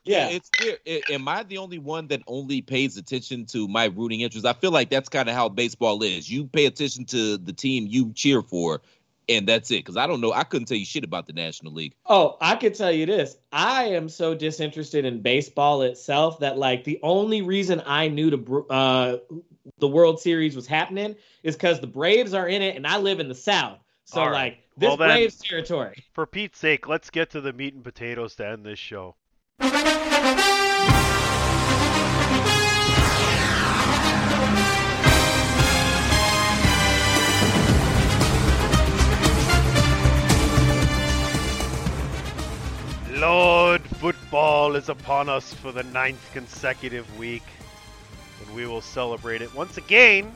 [0.06, 0.30] Yeah.
[0.30, 0.80] It's weird.
[0.88, 4.46] I- Am I the only one that only pays attention to my rooting interest?
[4.46, 6.30] I feel like that's kind of how baseball is.
[6.30, 8.82] You pay attention to the team you cheer for,
[9.30, 9.78] and that's it.
[9.78, 10.34] Because I don't know.
[10.34, 11.94] I couldn't tell you shit about the National League.
[12.06, 13.38] Oh, I could tell you this.
[13.52, 18.38] I am so disinterested in baseball itself that like the only reason I knew the
[18.38, 19.18] Br- uh
[19.80, 23.20] the World Series was happening is because the Braves are in it and I live
[23.22, 23.80] in the South.
[24.06, 24.34] So All right.
[24.34, 26.04] like this Well, then- Braves territory.
[26.12, 29.16] For Pete's sake, let's get to the meat and potatoes to end this show.
[44.34, 47.44] Bowl is upon us for the ninth consecutive week,
[48.44, 50.34] and we will celebrate it once again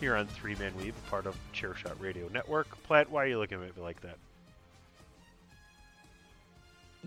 [0.00, 2.82] here on Three Man Weave, part of Chairshot Radio Network.
[2.84, 4.16] Platt, why are you looking at me like that?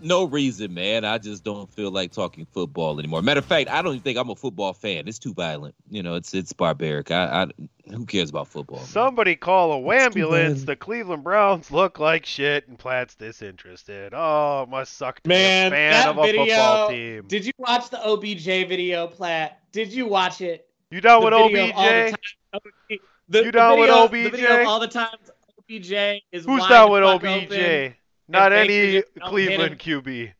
[0.02, 1.04] No reason, man.
[1.04, 3.22] I just don't feel like talking football anymore.
[3.22, 5.06] Matter of fact, I don't even think I'm a football fan.
[5.08, 5.74] It's too violent.
[5.90, 7.10] You know, it's it's barbaric.
[7.10, 8.78] I, I who cares about football?
[8.78, 8.86] man?
[8.86, 10.58] Somebody call a wambulance.
[10.58, 10.66] bad.
[10.66, 14.12] The Cleveland Browns look like shit, and Platt's disinterested.
[14.14, 16.44] Oh, it must suck to Man, be a fan that of a video.
[16.46, 17.24] football team.
[17.28, 19.60] Did you watch the OBJ video, Platt?
[19.72, 20.66] Did you watch it?
[20.90, 22.10] You down The with video of all the OBJ?
[22.52, 24.12] time- The, You down the with OBJ?
[24.24, 25.30] The video all the times
[25.70, 25.92] OBJ
[26.32, 27.52] is Who's wide down with OBJ?
[27.52, 27.94] open.
[28.30, 29.78] Not any just don't hit Cleveland.
[29.78, 30.32] QB.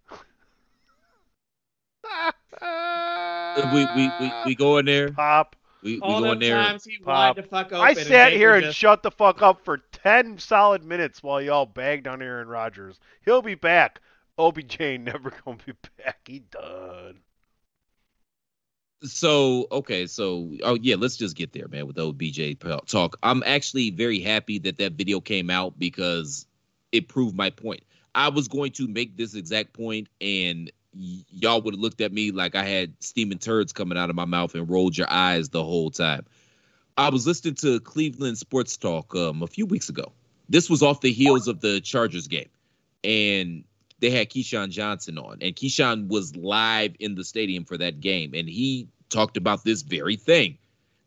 [3.72, 5.10] we we we, we go in there.
[5.10, 5.56] Pop.
[5.82, 6.62] We, we All go in there.
[6.62, 7.36] times he Pop.
[7.36, 7.78] the fuck open.
[7.80, 11.40] I sat Baker here and just- shut the fuck up for 10 solid minutes while
[11.40, 12.98] y'all bagged on Aaron Rodgers.
[13.24, 14.00] He'll be back.
[14.38, 16.18] OBJ ain't never gonna be back.
[16.26, 17.20] He done.
[19.02, 23.16] So okay, so oh yeah, let's just get there, man, with the OBJ talk.
[23.22, 26.46] I'm actually very happy that that video came out because
[26.92, 27.82] it proved my point.
[28.14, 32.12] I was going to make this exact point, and y- y'all would have looked at
[32.12, 35.48] me like I had steaming turds coming out of my mouth and rolled your eyes
[35.48, 36.26] the whole time.
[36.96, 40.12] I was listening to Cleveland Sports Talk um, a few weeks ago.
[40.48, 42.48] This was off the heels of the Chargers game,
[43.04, 43.64] and
[44.00, 48.32] they had Keyshawn Johnson on, and Keyshawn was live in the stadium for that game,
[48.34, 50.58] and he talked about this very thing,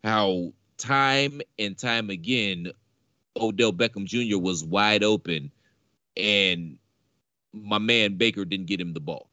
[0.02, 2.72] how time and time again,
[3.36, 4.38] Odell Beckham Jr.
[4.38, 5.50] was wide open,
[6.16, 6.78] and
[7.52, 9.28] my man Baker didn't get him the ball.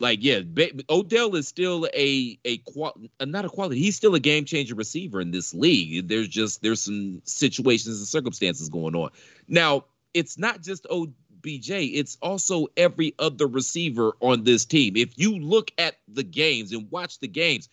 [0.00, 3.80] Like, yeah, ba- Odell is still a a qual- uh, not a quality.
[3.80, 6.06] He's still a game changer receiver in this league.
[6.06, 9.10] There's just there's some situations and circumstances going on.
[9.48, 11.70] Now, it's not just OBJ.
[11.70, 14.96] It's also every other receiver on this team.
[14.96, 17.68] If you look at the games and watch the games,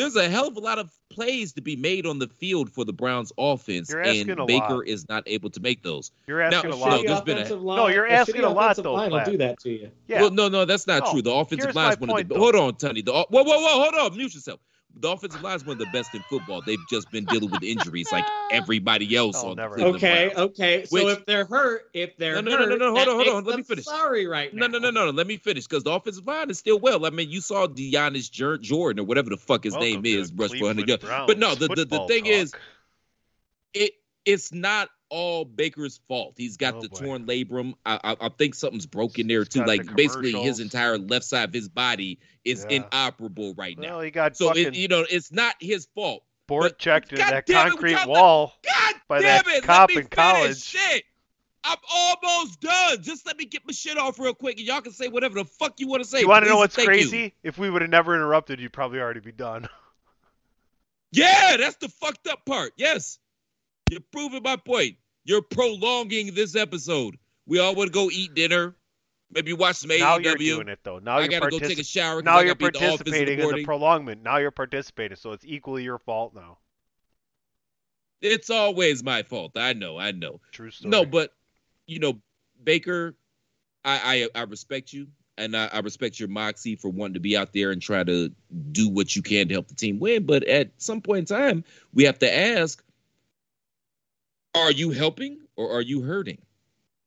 [0.00, 2.84] there's a hell of a lot of plays to be made on the field for
[2.84, 4.86] the Browns offense, You're and a Baker lot.
[4.86, 6.10] is not able to make those.
[6.26, 7.02] You're asking Now, a no, lot.
[7.06, 9.36] there's been a- line, No, you're a asking a lot, offensive though, line will do
[9.38, 9.90] that to you.
[10.08, 10.22] Yeah.
[10.22, 11.22] Well, no, no, that's not No, true.
[11.22, 12.34] The offensive line is one of the.
[12.34, 12.40] though.
[12.40, 13.02] Hold on, Tony.
[13.02, 14.16] The, whoa, whoa, whoa, hold on.
[14.16, 14.60] Mute yourself.
[14.96, 16.60] The offensive line is one of the best in football.
[16.66, 19.74] They've just been dealing with injuries like everybody else Oh, on the never.
[19.76, 20.50] Cleveland Okay, Browns.
[20.50, 20.84] okay.
[20.84, 23.08] So Which- if they're hurt, if they're No, no, no, no, hurt, no, hold that
[23.08, 23.84] on, hold makes on, let me them finish.
[23.86, 24.66] Sorry, right now.
[24.66, 25.10] No, no, no, no, no.
[25.12, 27.06] Let me finish because the offensive line is still well.
[27.06, 30.10] I mean, you saw Deonis Jor- Jordan or whatever the fuck his Welcome name to
[30.10, 31.04] is, rush for 100 Cleveland yards.
[31.04, 32.60] Browns But no, the, the, the football thing is, talk.
[33.74, 33.92] it
[34.26, 36.34] it's not all Baker's fault.
[36.36, 36.98] He's got Oh, the boy.
[36.98, 37.74] torn labrum.
[37.84, 39.64] I, I I think something's broken there too.
[39.64, 42.76] Like basically, his entire left side of his body is Yeah.
[42.84, 43.96] inoperable right now.
[43.96, 46.24] well, he got So fucking it, you know, it's not his fault.
[46.46, 48.54] board checked into that damn it, we concrete the- wall.
[48.64, 49.64] God By damn that it!
[49.64, 50.62] cop in college.
[50.62, 51.04] Shit,
[51.64, 53.02] I'm almost done.
[53.02, 55.44] Just let me get my shit off real quick, and y'all can say whatever the
[55.44, 56.20] fuck you want to say.
[56.20, 56.94] you want to know what's thank you.
[56.94, 57.34] crazy?
[57.42, 59.68] If we would have never interrupted, you'd probably already be done.
[61.12, 62.72] Yeah, that's the fucked up part.
[62.76, 63.18] Yes,
[63.90, 64.96] you're proving my point.
[65.24, 67.16] You're prolonging this episode.
[67.46, 68.74] We all want to go eat dinner,
[69.30, 69.98] maybe watch some AEW.
[69.98, 70.98] now you're doing it though.
[70.98, 72.22] Now I you're gotta go take a shower.
[72.22, 74.22] Now you're at the in the participating in the prolongment.
[74.22, 76.58] Now you're participating, so it's equally your fault now.
[78.20, 79.52] It's always my fault.
[79.56, 79.98] I know.
[79.98, 80.40] I know.
[80.52, 80.90] True story.
[80.90, 81.32] No, but
[81.86, 82.20] you know,
[82.62, 83.16] Baker,
[83.84, 85.08] I I, I respect you,
[85.38, 88.30] and I, I respect your moxie for wanting to be out there and try to
[88.72, 90.26] do what you can to help the team win.
[90.26, 91.64] But at some point in time,
[91.94, 92.82] we have to ask:
[94.54, 96.38] Are you helping or are you hurting?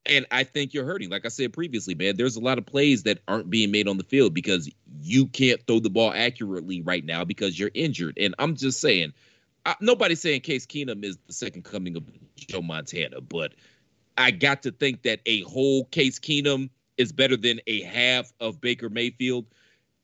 [0.06, 1.08] And I think you're hurting.
[1.08, 3.96] Like I said previously, man, there's a lot of plays that aren't being made on
[3.96, 4.70] the field because
[5.00, 8.18] you can't throw the ball accurately right now because you're injured.
[8.18, 9.14] And I'm just saying,
[9.64, 12.04] I, nobody's saying Case Keenum is the second coming of
[12.36, 13.54] Joe Montana, but
[14.16, 16.68] I got to think that a whole Case Keenum
[16.98, 19.46] is better than a half of Baker Mayfield.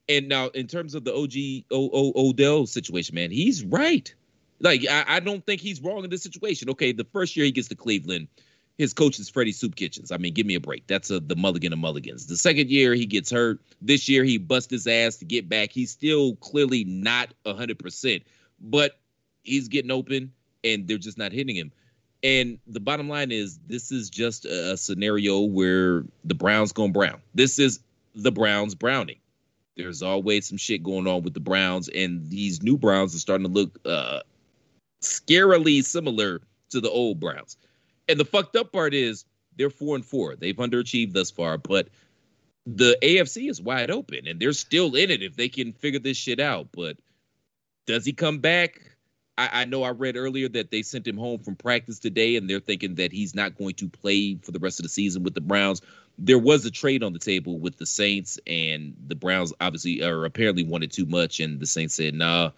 [0.09, 4.13] And now, in terms of the OG Odell situation, man, he's right.
[4.61, 6.71] Like I, I don't think he's wrong in this situation.
[6.71, 8.29] Okay, the first year he gets to Cleveland,
[8.79, 10.13] his coach is Freddie Soup Kitchens.
[10.13, 10.87] I mean, give me a break.
[10.87, 12.27] That's a, the mulligan of mulligans.
[12.27, 13.61] The second year he gets hurt.
[13.83, 15.71] This year he busts his ass to get back.
[15.71, 18.23] He's still clearly not hundred percent,
[18.61, 18.99] but
[19.43, 20.33] he's getting open,
[20.65, 21.73] and they're just not hitting him.
[22.23, 27.21] And the bottom line is, this is just a, scenario where the Browns going brown.
[27.35, 27.81] This is
[28.15, 29.17] the Browns browning.
[29.77, 33.47] There's always some shit going on with the Browns, and these new Browns are starting
[33.47, 34.21] to look uh,
[35.01, 36.41] scarily similar
[36.71, 37.57] to the old Browns.
[38.09, 39.25] And the fucked up part is
[39.57, 40.37] they're four and four.
[40.37, 41.89] They've underachieved thus far, but
[42.67, 46.17] the AFC is wide open, and they're still in it if they can figure this
[46.17, 46.69] shit out.
[46.73, 46.97] But
[47.87, 48.81] does he come back?
[49.39, 52.49] I, I know I read earlier that they sent him home from practice today, and
[52.49, 55.35] they're thinking that he's not going to play for the rest of the season with
[55.35, 55.81] the Browns.
[56.19, 60.25] There was a trade on the table with the Saints, and the Browns obviously or
[60.27, 62.51] apparently wanted too much, and the Saints said, "Nah,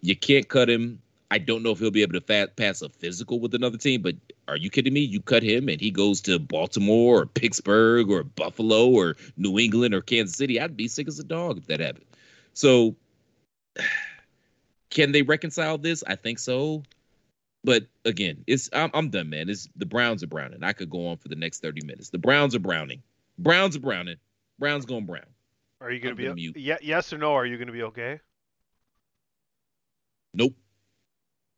[0.00, 1.00] you can't cut him."
[1.30, 4.02] I don't know if he'll be able to fat, pass a physical with another team,
[4.02, 4.16] but
[4.48, 5.00] are you kidding me?
[5.00, 9.94] You cut him and he goes to Baltimore or Pittsburgh or Buffalo or New England
[9.94, 10.60] or Kansas City.
[10.60, 12.06] I'd be sick as a dog if that happened.
[12.54, 12.96] So,
[14.90, 16.02] can they reconcile this?
[16.04, 16.82] I think so.
[17.62, 19.48] But again, it's I'm, I'm done, man.
[19.48, 20.64] It's the Browns are browning.
[20.64, 22.08] I could go on for the next 30 minutes.
[22.08, 23.02] The Browns are browning.
[23.38, 24.16] Browns are browning.
[24.58, 25.24] Browns going brown.
[25.80, 27.34] Are you going to gonna be yeah, yes or no?
[27.34, 28.20] Are you going to be okay?
[30.34, 30.54] Nope.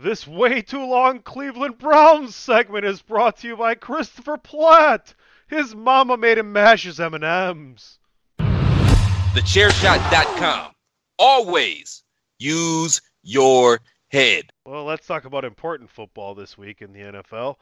[0.03, 5.15] This way too long Cleveland Browns segment is brought to you by Christopher Platt.
[5.49, 7.99] His mama made him mash his M&Ms.
[8.41, 10.73] TheChairShot.com.
[11.21, 12.03] Always
[12.41, 13.79] use your
[14.11, 14.51] head.
[14.67, 17.55] Well, let's talk about important football this week in the NFL.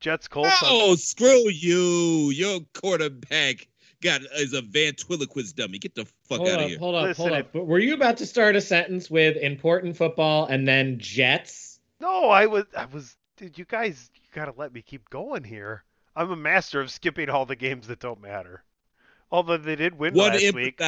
[0.00, 0.62] Jets Colts.
[0.62, 2.28] on- Oh, screw you.
[2.30, 3.66] Your quarterback
[4.02, 5.78] got is a ventriloquist dummy.
[5.78, 6.78] Get the fuck hold out up, of here.
[6.78, 7.52] hold up, Listen, hold up.
[7.54, 11.65] But were you about to start a sentence with important football and then Jets?
[12.00, 15.44] No, I was I was dude, you guys you got to let me keep going
[15.44, 15.84] here.
[16.14, 18.62] I'm a master of skipping all the games that don't matter.
[19.30, 20.80] Although they did win What last week.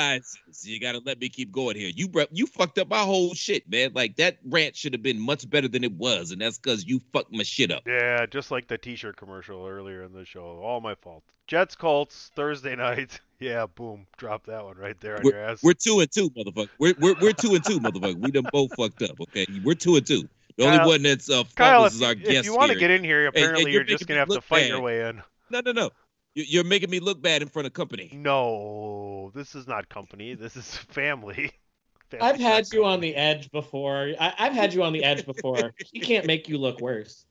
[0.62, 1.90] You got to let me keep going here.
[1.94, 3.92] You you fucked up my whole shit, man.
[3.94, 7.00] Like that rant should have been much better than it was, and that's because you
[7.12, 7.82] fucked my shit up.
[7.84, 10.60] Yeah, just like the T-shirt commercial earlier in the show.
[10.62, 11.24] All my fault.
[11.48, 13.20] Jets Colts Thursday night.
[13.40, 15.62] Yeah, boom, drop that one right there on your ass.
[15.62, 16.68] We're two and two, motherfucker.
[16.78, 18.20] We're we're, we're two and two, motherfucker.
[18.20, 19.20] We done both fucked up.
[19.20, 20.28] Okay, we're two and two.
[20.58, 22.90] The only one that's uh, Kyle, if, is our if guest you want to get
[22.90, 24.68] in here, And- and apparently you're you're just gonna have to fight bad.
[24.68, 25.22] your way in.
[25.50, 25.90] No, no, no.
[26.34, 28.10] You- You're making me look bad in front of company.
[28.12, 30.34] No, this is not company.
[30.34, 31.52] This is family.
[32.10, 34.12] Family I've had Shot you on the edge before.
[34.18, 35.74] I, I've had you on the edge before.
[35.92, 37.26] He can't make you look worse.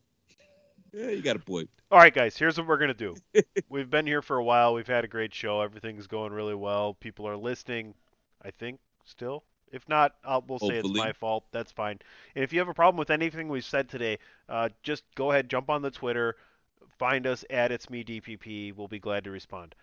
[0.93, 1.67] Yeah, you got a point.
[1.91, 2.37] All right, guys.
[2.37, 3.15] Here's what we're gonna do.
[3.69, 4.73] We've been here for a while.
[4.75, 5.61] We've had a great show.
[5.61, 6.93] Everything's going really well.
[6.93, 7.95] People are listening.
[8.43, 9.43] I think still.
[9.71, 11.45] If not, I'll, we'll say it's my fault.
[11.51, 11.99] That's fine.
[12.35, 15.49] And if you have a problem with anything we've said today, uh, just go ahead,
[15.49, 16.35] jump on the Twitter,
[16.97, 18.75] find us at It's Me DPP.
[18.75, 19.75] We'll be glad to respond.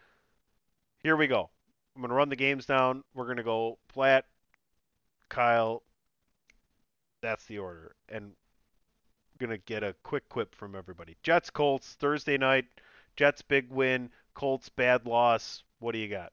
[1.03, 1.51] Here we go.
[1.95, 3.05] I'm gonna run the games down.
[3.14, 4.24] We're gonna go Platt,
[5.28, 5.82] Kyle.
[7.20, 8.32] That's the order, and
[9.39, 11.16] gonna get a quick quip from everybody.
[11.22, 12.66] Jets Colts Thursday night.
[13.16, 14.11] Jets big win.
[14.35, 15.62] Colts bad loss.
[15.78, 16.32] What do you got?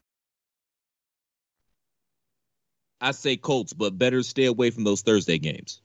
[3.01, 5.81] I say Colts, but better stay away from those Thursday games.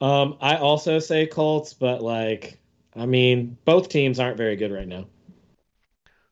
[0.00, 2.58] Um, I also say Colts, but like,
[2.96, 5.06] I mean, both teams aren't very good right now.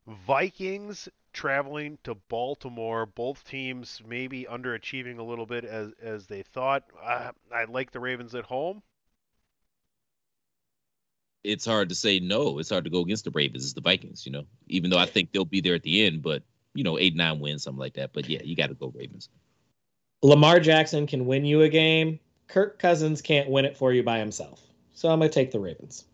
[0.07, 3.05] Vikings traveling to Baltimore.
[3.05, 6.83] Both teams maybe underachieving a little bit as as they thought.
[7.01, 8.81] I, I like the Ravens at home.
[11.43, 12.59] It's hard to say no.
[12.59, 13.63] It's hard to go against the Ravens.
[13.63, 14.45] It's the Vikings, you know.
[14.67, 17.39] Even though I think they'll be there at the end, but you know, eight nine
[17.39, 18.13] wins, something like that.
[18.13, 19.29] But yeah, you got to go Ravens.
[20.21, 22.19] Lamar Jackson can win you a game.
[22.47, 24.61] Kirk Cousins can't win it for you by himself.
[24.93, 26.05] So I'm going to take the Ravens.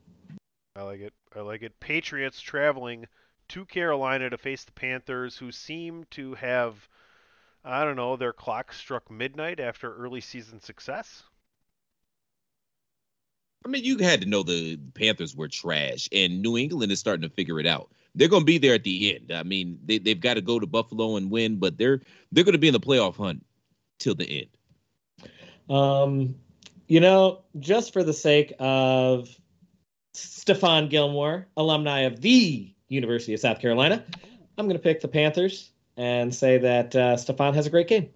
[0.75, 1.13] I like it.
[1.35, 1.79] I like it.
[1.79, 3.07] Patriots traveling
[3.49, 6.87] to Carolina to face the Panthers, who seem to have,
[7.63, 11.23] I don't know, their clock struck midnight after early season success.
[13.65, 17.27] I mean, you had to know the Panthers were trash, and New England is starting
[17.27, 17.89] to figure it out.
[18.13, 19.31] They're going to be there at the end.
[19.31, 22.01] I mean, they they've got to go to Buffalo and win, but they're
[22.31, 23.43] they're going to be in the playoff hunt
[23.99, 25.29] till the end.
[25.69, 26.35] Um,
[26.87, 29.29] you know, just for the sake of
[30.13, 34.03] Stephon Gilmore, alumni of the University of South Carolina,
[34.57, 38.09] I'm going to pick the Panthers and say that uh, Stephon has a great game.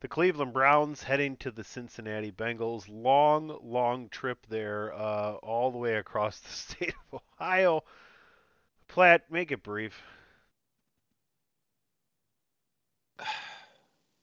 [0.00, 2.84] The Cleveland Browns heading to the Cincinnati Bengals.
[2.88, 7.82] Long, long trip there, uh, all the way across the state of Ohio.
[8.86, 10.02] Platt, make it brief.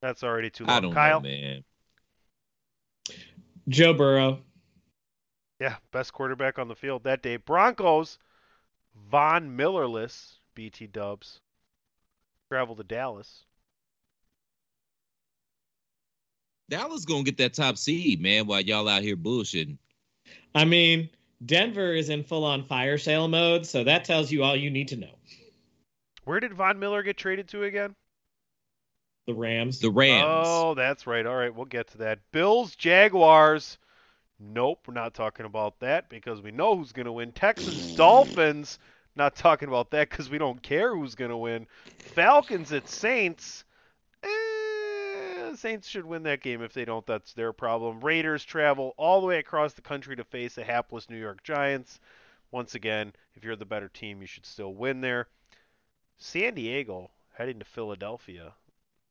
[0.02, 0.78] That's already too long.
[0.78, 1.22] I don't Kyle?
[1.22, 1.64] know, man.
[3.70, 4.40] Joe Burrow.
[5.60, 7.38] Yeah, best quarterback on the field that day.
[7.38, 8.18] Broncos,
[9.12, 11.40] Von Millerless, BT Dubs,
[12.50, 13.46] travel to Dallas.
[16.70, 18.48] Dallas gonna get that top seed, man.
[18.48, 19.78] While y'all out here bullshitting.
[20.56, 21.10] I mean,
[21.46, 24.88] Denver is in full on fire sale mode, so that tells you all you need
[24.88, 25.14] to know.
[26.24, 27.96] Where did Von Miller get traded to again?
[29.32, 29.80] The Rams.
[29.80, 30.26] The Rams.
[30.28, 31.26] Oh, that's right.
[31.26, 32.20] All right, we'll get to that.
[32.34, 33.78] Bills, Jaguars.
[34.40, 37.32] Nope, we're not talking about that because we know who's going to win.
[37.32, 38.78] Texans, Dolphins.
[39.16, 41.68] Not talking about that because we don't care who's going to win.
[42.00, 43.64] Falcons at Saints.
[44.24, 46.62] Eh, Saints should win that game.
[46.62, 48.02] If they don't, that's their problem.
[48.02, 52.00] Raiders travel all the way across the country to face the hapless New York Giants.
[52.52, 55.28] Once again, if you're the better team, you should still win there.
[56.18, 58.54] San Diego heading to Philadelphia.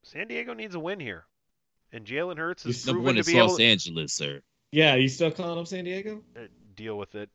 [0.03, 1.25] San Diego needs a win here.
[1.93, 4.43] And Jalen Hurts is Number one to is be Los to Angeles, sir.
[4.73, 6.23] Yeah, you still calling him San Diego?
[6.37, 6.43] uh,
[6.77, 7.31] deal with it.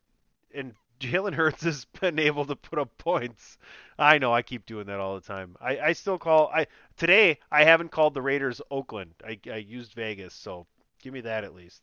[0.54, 3.58] And Jalen Hurts has been able to put up points.
[3.98, 5.56] I know I keep doing that all the time.
[5.60, 9.14] I, I still call I today I haven't called the Raiders Oakland.
[9.24, 10.66] I, I used Vegas, so
[11.02, 11.82] give me that at least.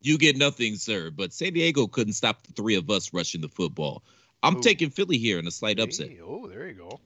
[0.00, 1.10] You get nothing, sir.
[1.10, 4.04] But San Diego couldn't stop the three of us rushing the football.
[4.42, 4.62] I'm Ooh.
[4.62, 6.08] taking Philly here in a slight upset.
[6.08, 7.00] Hey, oh, there you go.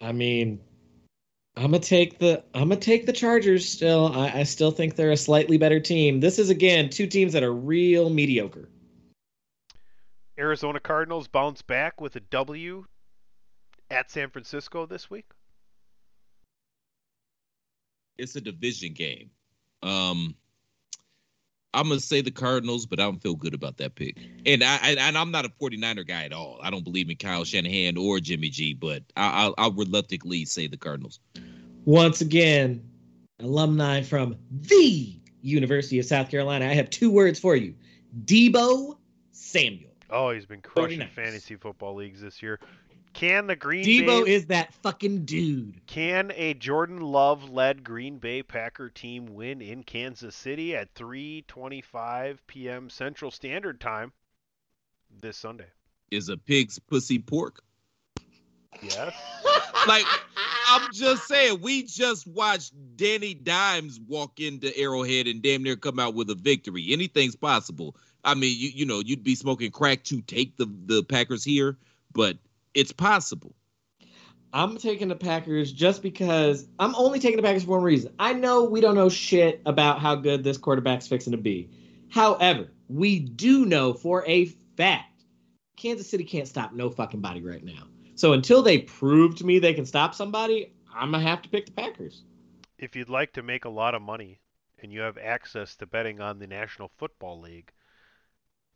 [0.00, 0.60] I mean,
[1.56, 3.68] I'm gonna take the I'm gonna take the Chargers.
[3.68, 6.20] Still, I, I still think they're a slightly better team.
[6.20, 8.68] This is again two teams that are real mediocre.
[10.38, 12.84] Arizona Cardinals bounce back with a W
[13.90, 15.26] at San Francisco this week.
[18.18, 19.30] It's a division game.
[19.82, 20.36] Um,
[21.74, 24.16] I'm gonna say the Cardinals, but I don't feel good about that pick.
[24.46, 26.58] And I, I and I'm not a 49er guy at all.
[26.62, 30.66] I don't believe in Kyle Shanahan or Jimmy G, but I, I'll, I'll reluctantly say
[30.66, 31.20] the Cardinals.
[31.84, 32.82] Once again,
[33.40, 36.66] alumni from the University of South Carolina.
[36.66, 37.74] I have two words for you:
[38.24, 38.96] Deebo
[39.32, 39.88] Samuel.
[40.10, 41.10] Oh, he's been crushing 49ers.
[41.10, 42.58] fantasy football leagues this year.
[43.12, 45.86] Can the Green Deebo Bay is that fucking dude.
[45.86, 52.38] Can a Jordan Love led Green Bay Packer team win in Kansas City at 3:25
[52.46, 52.90] p.m.
[52.90, 54.12] Central Standard Time
[55.20, 55.68] this Sunday?
[56.10, 57.62] Is a pig's pussy pork?
[58.82, 59.14] Yes.
[59.86, 60.04] Like
[60.68, 65.98] I'm just saying, we just watched Danny Dimes walk into Arrowhead and damn near come
[65.98, 66.88] out with a victory.
[66.90, 67.96] Anything's possible.
[68.24, 71.78] I mean, you you know, you'd be smoking crack to take the the Packers here,
[72.12, 72.36] but
[72.74, 73.54] it's possible.
[74.52, 78.14] I'm taking the Packers just because I'm only taking the Packers for one reason.
[78.18, 81.70] I know we don't know shit about how good this quarterback's fixing to be.
[82.08, 84.46] However, we do know for a
[84.76, 85.24] fact
[85.76, 87.86] Kansas City can't stop no fucking body right now.
[88.14, 91.66] So until they prove to me they can stop somebody, I'm gonna have to pick
[91.66, 92.24] the Packers.
[92.78, 94.40] If you'd like to make a lot of money
[94.80, 97.72] and you have access to betting on the National Football League,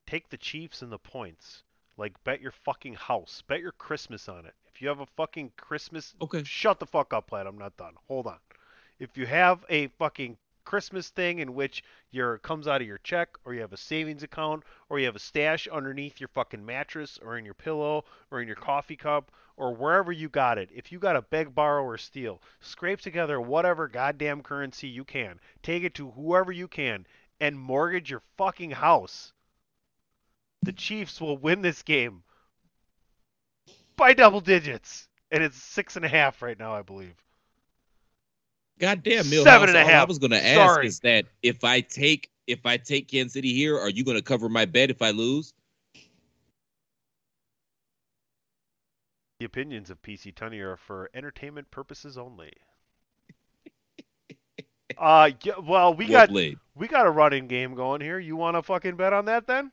[0.07, 1.65] take the Chiefs and the points.
[1.97, 4.55] Like bet your fucking house, bet your Christmas on it.
[4.75, 6.43] If you have a fucking Christmas, Okay.
[6.45, 7.47] shut the fuck up, lad.
[7.47, 7.95] I'm not done.
[8.09, 8.39] Hold on.
[8.99, 11.83] If you have a fucking Christmas thing in which
[12.13, 15.17] your comes out of your check, or you have a savings account, or you have
[15.17, 19.33] a stash underneath your fucking mattress, or in your pillow, or in your coffee cup,
[19.57, 20.71] or wherever you got it.
[20.73, 25.41] If you got a beg, borrow, or steal, scrape together whatever goddamn currency you can,
[25.63, 27.07] take it to whoever you can,
[27.41, 29.33] and mortgage your fucking house.
[30.63, 32.23] The Chiefs will win this game
[33.97, 37.15] by double digits, and it's six and a half right now, I believe.
[38.79, 39.45] Goddamn, Millhouse.
[39.45, 40.87] Seven and a all I was going to ask Sorry.
[40.87, 44.23] is that if I take if I take Kansas City here, are you going to
[44.23, 45.53] cover my bet if I lose?
[49.39, 52.53] The opinions of PC Tunney are for entertainment purposes only.
[54.99, 56.59] Uh, yeah, well, we Well got played.
[56.75, 58.19] we got a running game going here.
[58.19, 59.73] You want to fucking bet on that then?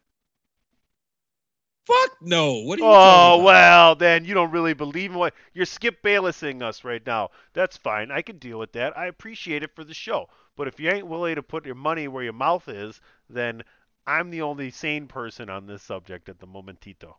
[1.90, 2.54] Fuck no.
[2.62, 6.62] What are you Oh well, then you don't really believe in what you're Skip Baylessing
[6.62, 7.32] us right now.
[7.54, 8.12] That's fine.
[8.12, 8.96] I can deal with that.
[8.96, 10.30] I appreciate it for the show.
[10.56, 13.64] But if you ain't willing to put your money where your mouth is, then
[14.06, 17.18] I'm the only sane person on this subject at the momentito.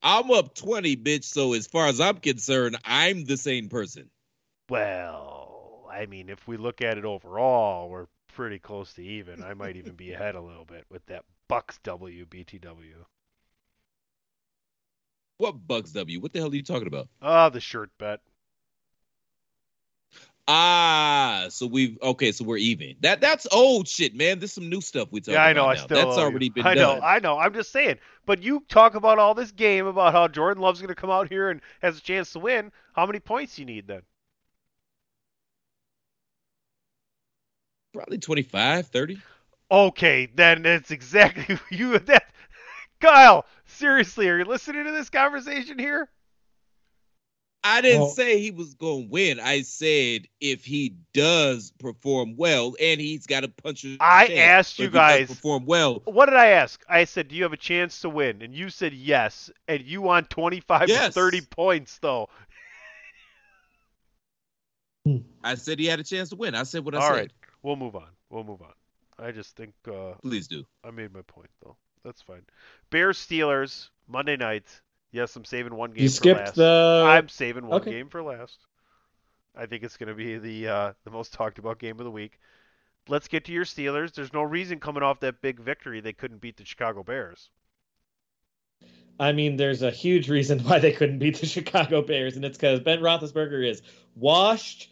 [0.00, 1.24] I'm up 20, bitch.
[1.24, 4.10] So as far as I'm concerned, I'm the sane person.
[4.68, 9.42] Well, I mean, if we look at it overall, we're pretty close to even.
[9.42, 13.04] I might even be ahead a little bit with that Bucks W BTW.
[15.38, 16.20] What Bucks W?
[16.20, 17.08] What the hell are you talking about?
[17.20, 18.20] Ah, the shirt bet.
[20.46, 22.96] Ah, so we've okay, so we're even.
[23.00, 24.38] That that's old shit, man.
[24.38, 25.62] There's some new stuff we talk Yeah, I know.
[25.64, 25.84] about I now.
[25.84, 25.96] still.
[25.96, 26.26] That's owe you.
[26.26, 26.98] already been I done.
[26.98, 27.04] know.
[27.04, 27.38] I know.
[27.38, 27.98] I'm just saying.
[28.26, 31.28] But you talk about all this game about how Jordan Love's going to come out
[31.28, 32.72] here and has a chance to win.
[32.92, 34.02] How many points you need then?
[37.94, 39.18] Probably 25, 30.
[39.74, 41.98] Okay, then that's exactly you.
[41.98, 42.24] That
[43.00, 46.08] Kyle, seriously, are you listening to this conversation here?
[47.64, 49.40] I didn't Well- say he was going to win.
[49.40, 54.78] I said if he does perform well, and he's got a puncher's I chance, asked
[54.78, 56.02] you if he guys- perform well.
[56.04, 56.80] What did I ask?
[56.88, 59.50] I said, "Do you have a chance to win?" And you said yes.
[59.66, 62.28] And you want 25 to 30 points though.
[65.04, 65.16] Hmm.
[65.42, 66.54] I said he had a chance to win.
[66.54, 67.12] I said what I All said.
[67.16, 67.32] right,
[67.62, 68.08] we'll move on.
[68.30, 68.72] We'll move on.
[69.18, 70.64] I just think uh, Please do.
[70.84, 71.76] I made my point though.
[72.04, 72.42] That's fine.
[72.90, 74.64] Bears Steelers Monday night.
[75.12, 76.54] Yes, I'm saving one game You for skipped last.
[76.56, 77.92] the- I'm saving one Okay.
[77.92, 78.58] game for last.
[79.56, 82.10] I think it's going to be the uh, the most talked about game of the
[82.10, 82.40] week.
[83.08, 84.12] Let's get to your Steelers.
[84.12, 87.50] There's no reason coming off that big victory they couldn't beat the Chicago Bears.
[89.20, 92.56] I mean, there's a huge reason why they couldn't beat the Chicago Bears, and it's
[92.56, 93.82] because Ben Roethlisberger is
[94.16, 94.90] washed,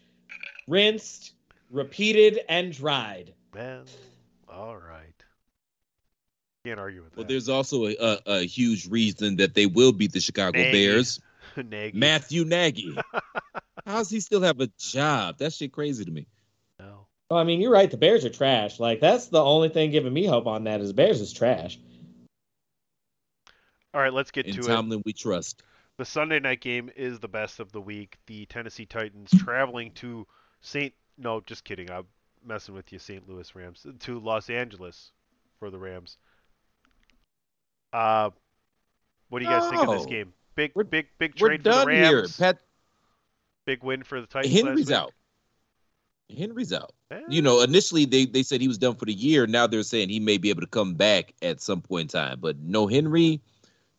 [0.68, 1.32] rinsed,
[1.70, 3.34] repeated, and dried.
[3.54, 3.84] Man,
[4.52, 5.14] all right.
[6.64, 7.28] Can't argue with Well, that.
[7.28, 10.72] Well, there's also a, a, a huge reason that they will beat the Chicago Nagy.
[10.72, 11.20] Bears.
[11.56, 11.98] Nagy.
[11.98, 12.96] Matthew Nagy.
[13.86, 15.38] How does he still have a job?
[15.38, 16.26] That shit crazy to me.
[16.78, 17.06] No.
[17.30, 17.90] Oh, I mean, you're right.
[17.90, 18.78] The Bears are trash.
[18.78, 21.78] Like that's the only thing giving me hope on that is Bears is trash.
[23.94, 24.66] All right, let's get In to it.
[24.66, 25.62] Tomlin, we trust.
[25.98, 28.18] The Sunday night game is the best of the week.
[28.26, 30.26] The Tennessee Titans traveling to
[30.62, 30.94] St.
[31.18, 31.90] No, just kidding.
[31.90, 32.06] I'm
[32.46, 33.28] messing with you, St.
[33.28, 33.86] Louis Rams.
[34.00, 35.12] To Los Angeles
[35.58, 36.16] for the Rams.
[37.92, 38.30] Uh,
[39.28, 40.32] what do you guys think of this game?
[40.54, 42.16] Big, big, big We're trade for the done here.
[42.18, 42.36] Rams.
[42.36, 42.58] Pat
[43.64, 44.52] Big win for the Titans.
[44.54, 45.12] Henry's out.
[46.36, 46.92] Henry's out.
[47.10, 49.46] Eh, You know, initially they, they said he was done for the year.
[49.46, 52.38] Now they're saying he may be able to come back at some point in time.
[52.40, 53.40] But no Henry,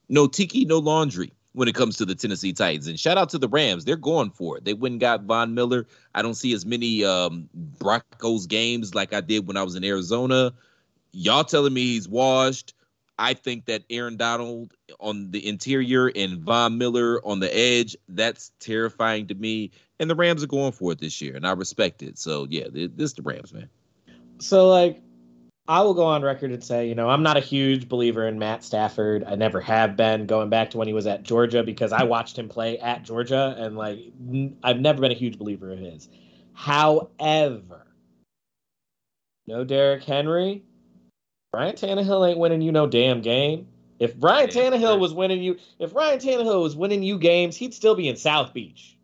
[0.10, 2.88] no Tiki, no laundry when it comes to the Tennessee Titans.
[2.88, 3.86] And shout out to the Rams.
[3.86, 4.66] They're going for it.
[4.66, 5.88] They went and got Von Miller.
[6.14, 9.84] I don't see as many um, Broncos games like I did when I was in
[9.84, 10.54] Arizona.
[11.12, 12.74] Y'all telling me he's washed.
[13.20, 18.52] I think that Aaron Donald on the interior and Von Miller on the edge, that's
[18.60, 19.72] terrifying to me.
[20.00, 22.18] And the Rams are going for it this year, and I respect it.
[22.18, 23.70] So, yeah, this is the Rams, man.
[24.40, 25.00] So like
[25.68, 28.38] I will go on record and say, you know, I'm not a huge believer in
[28.38, 29.24] Matt Stafford.
[29.24, 32.38] I never have been going back to when he was at Georgia because I watched
[32.38, 34.00] him play at Georgia and like
[34.30, 36.10] n- I've never been a huge believer of his.
[36.54, 37.88] However,
[39.48, 40.64] no Derrick Henry,
[41.54, 43.68] Brian Tannehill ain't winning you no damn game.
[44.00, 47.96] If Brian Tannehill was winning you, if Ryan Tannehill was winning you games, he'd still
[47.96, 48.98] be in South Beach.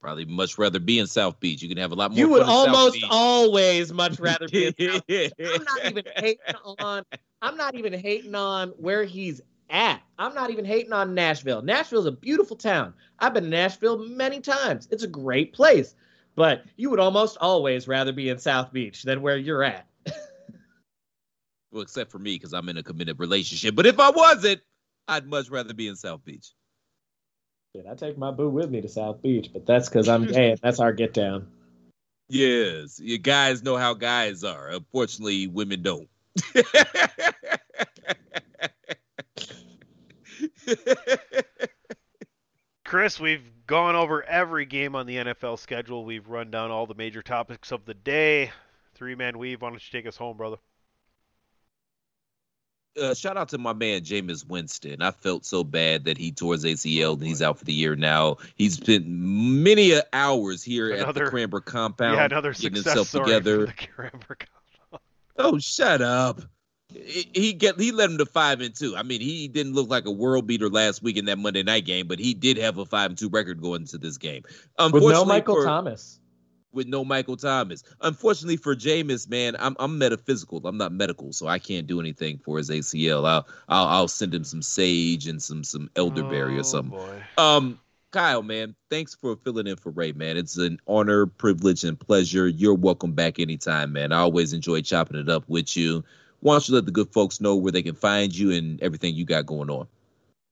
[0.00, 1.60] Probably much rather be in South Beach.
[1.60, 3.04] You can have a lot more You would fun in South almost Beach.
[3.10, 7.04] always much rather be in South I'm not even hating on.
[7.42, 10.00] I'm not even hating on where he's at.
[10.18, 11.62] I'm not even hating on Nashville.
[11.62, 12.94] Nashville's a beautiful town.
[13.18, 14.88] I've been to Nashville many times.
[14.90, 15.94] It's a great place.
[16.36, 19.86] But you would almost always rather be in South Beach than where you're at.
[21.70, 23.74] Well, except for me, because I'm in a committed relationship.
[23.74, 24.60] But if I wasn't,
[25.06, 26.52] I'd much rather be in South Beach.
[27.74, 30.52] Shit, I take my boo with me to South Beach, but that's because I'm gay.
[30.52, 31.48] and That's our get down.
[32.28, 34.68] Yes, you guys know how guys are.
[34.68, 36.08] Unfortunately, women don't.
[42.84, 46.04] Chris, we've gone over every game on the NFL schedule.
[46.04, 48.50] We've run down all the major topics of the day.
[48.94, 49.60] Three man weave.
[49.62, 50.56] Why don't you take us home, brother?
[53.00, 55.02] Uh, shout out to my man Jameis Winston.
[55.02, 57.94] I felt so bad that he tore his ACL and he's out for the year
[57.96, 58.36] now.
[58.56, 63.08] He's spent many hours here at Another- the Cranbrook compound yeah, another getting success himself
[63.08, 63.60] story together.
[63.60, 63.72] for the
[64.10, 64.46] Cranbrook.
[65.36, 66.40] Oh, shut up.
[66.92, 68.96] He he get he led him to five and two.
[68.96, 71.84] I mean, he didn't look like a world beater last week in that Monday night
[71.84, 74.42] game, but he did have a five and two record going into this game.
[74.44, 76.18] With Unfortunately, no Michael for- Thomas.
[76.72, 77.82] With no Michael Thomas.
[78.00, 80.60] Unfortunately for Jameis, man, I'm I'm metaphysical.
[80.66, 83.26] I'm not medical, so I can't do anything for his ACL.
[83.26, 86.98] I'll I'll, I'll send him some sage and some some elderberry Oh, or something.
[86.98, 87.22] boy.
[87.36, 87.78] Um,
[88.10, 90.38] Kyle, man, thanks for filling in for Ray, man.
[90.38, 92.48] It's an honor, privilege, and pleasure.
[92.48, 94.12] You're welcome back anytime, man.
[94.12, 96.02] I always enjoy chopping it up with you.
[96.40, 99.14] Why don't you let the good folks know where they can find you and everything
[99.14, 99.88] you got going on?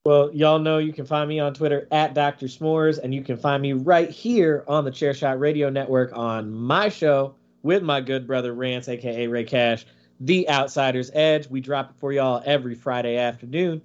[0.07, 2.45] Well, y'all know you can find me on Twitter at Dr.
[2.45, 6.87] S'mores, and you can find me right here on the Chairshot Radio Network on my
[6.87, 9.85] show with my good brother Rance, aka Ray Cash,
[10.21, 11.49] The Outsider's Edge.
[11.49, 13.81] We drop it for y'all every Friday afternoon.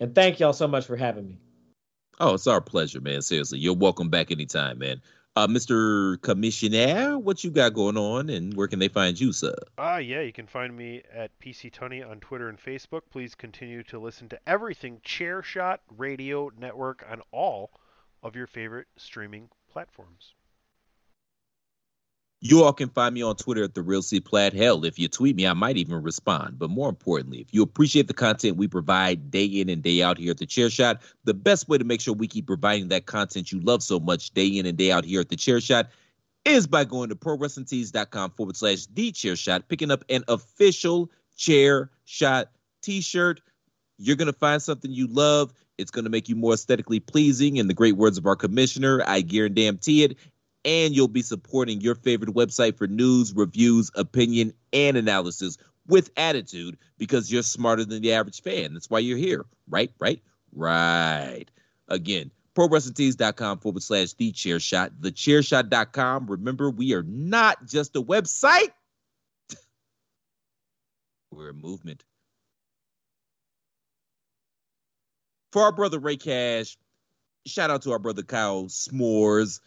[0.00, 1.38] And thank y'all so much for having me.
[2.20, 3.22] Oh, it's our pleasure, man.
[3.22, 5.00] Seriously, you're welcome back anytime, man.
[5.38, 6.20] Uh, Mr.
[6.20, 9.54] Commissioner, what you got going on, and where can they find you, sir?
[9.78, 13.02] Ah, yeah, you can find me at PC Tunney on Twitter and Facebook.
[13.08, 17.70] Please continue to listen to everything Chairshot Radio Network on all
[18.20, 20.34] of your favorite streaming platforms.
[22.40, 24.52] You all can find me on Twitter at the Real C Plat.
[24.52, 26.58] Hell, if you tweet me, I might even respond.
[26.58, 30.18] But more importantly, if you appreciate the content we provide day in and day out
[30.18, 33.06] here at the Chair Shot, the best way to make sure we keep providing that
[33.06, 35.90] content you love so much day in and day out here at the Chair Shot
[36.44, 41.90] is by going to prowrestlingtees.com forward slash the chair shot, picking up an official chair
[42.04, 42.50] shot
[42.82, 43.40] t-shirt.
[43.98, 45.52] You're gonna find something you love.
[45.76, 47.56] It's gonna make you more aesthetically pleasing.
[47.56, 50.16] In the great words of our commissioner, I guarantee it.
[50.68, 56.76] And you'll be supporting your favorite website for news, reviews, opinion, and analysis with attitude
[56.98, 58.74] because you're smarter than the average fan.
[58.74, 59.46] That's why you're here.
[59.70, 60.20] Right, right,
[60.52, 61.46] right.
[61.88, 66.26] Again, prowrestlingtees.com forward slash the chair shot, thechairshot.com.
[66.26, 68.72] Remember, we are not just a website,
[71.30, 72.04] we're a movement.
[75.50, 76.76] For our brother Ray Cash,
[77.46, 79.60] shout out to our brother Kyle S'mores.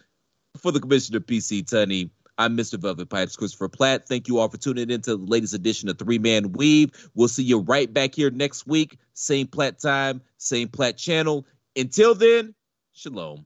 [0.57, 2.77] For the commissioner PC Tunney, I'm Mr.
[2.77, 4.07] Velvet Pipes, Christopher Platt.
[4.07, 6.91] Thank you all for tuning in to the latest edition of Three Man Weave.
[7.15, 8.97] We'll see you right back here next week.
[9.13, 11.45] Same Platt time, same Platt channel.
[11.75, 12.53] Until then,
[12.91, 13.45] shalom.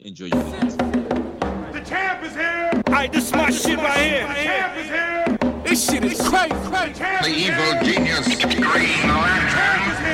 [0.00, 0.72] Enjoy your weekend.
[0.72, 2.70] The champ is here.
[2.88, 4.26] Alright, this is my shit right here.
[4.26, 5.62] The champ is here.
[5.64, 6.52] This shit is crazy.
[6.52, 10.11] The evil genius Green Lantern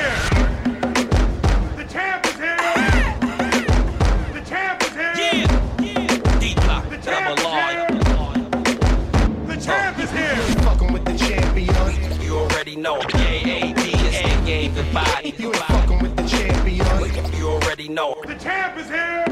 [12.81, 13.01] know.
[13.01, 15.33] J-A-D is the game goodbye.
[15.37, 17.35] You ain't fucking with the champion.
[17.35, 18.15] You already know.
[18.25, 19.25] The champ is here.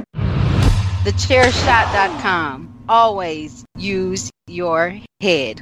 [1.03, 2.83] Thechairshot.com.
[2.89, 5.61] Always use your head.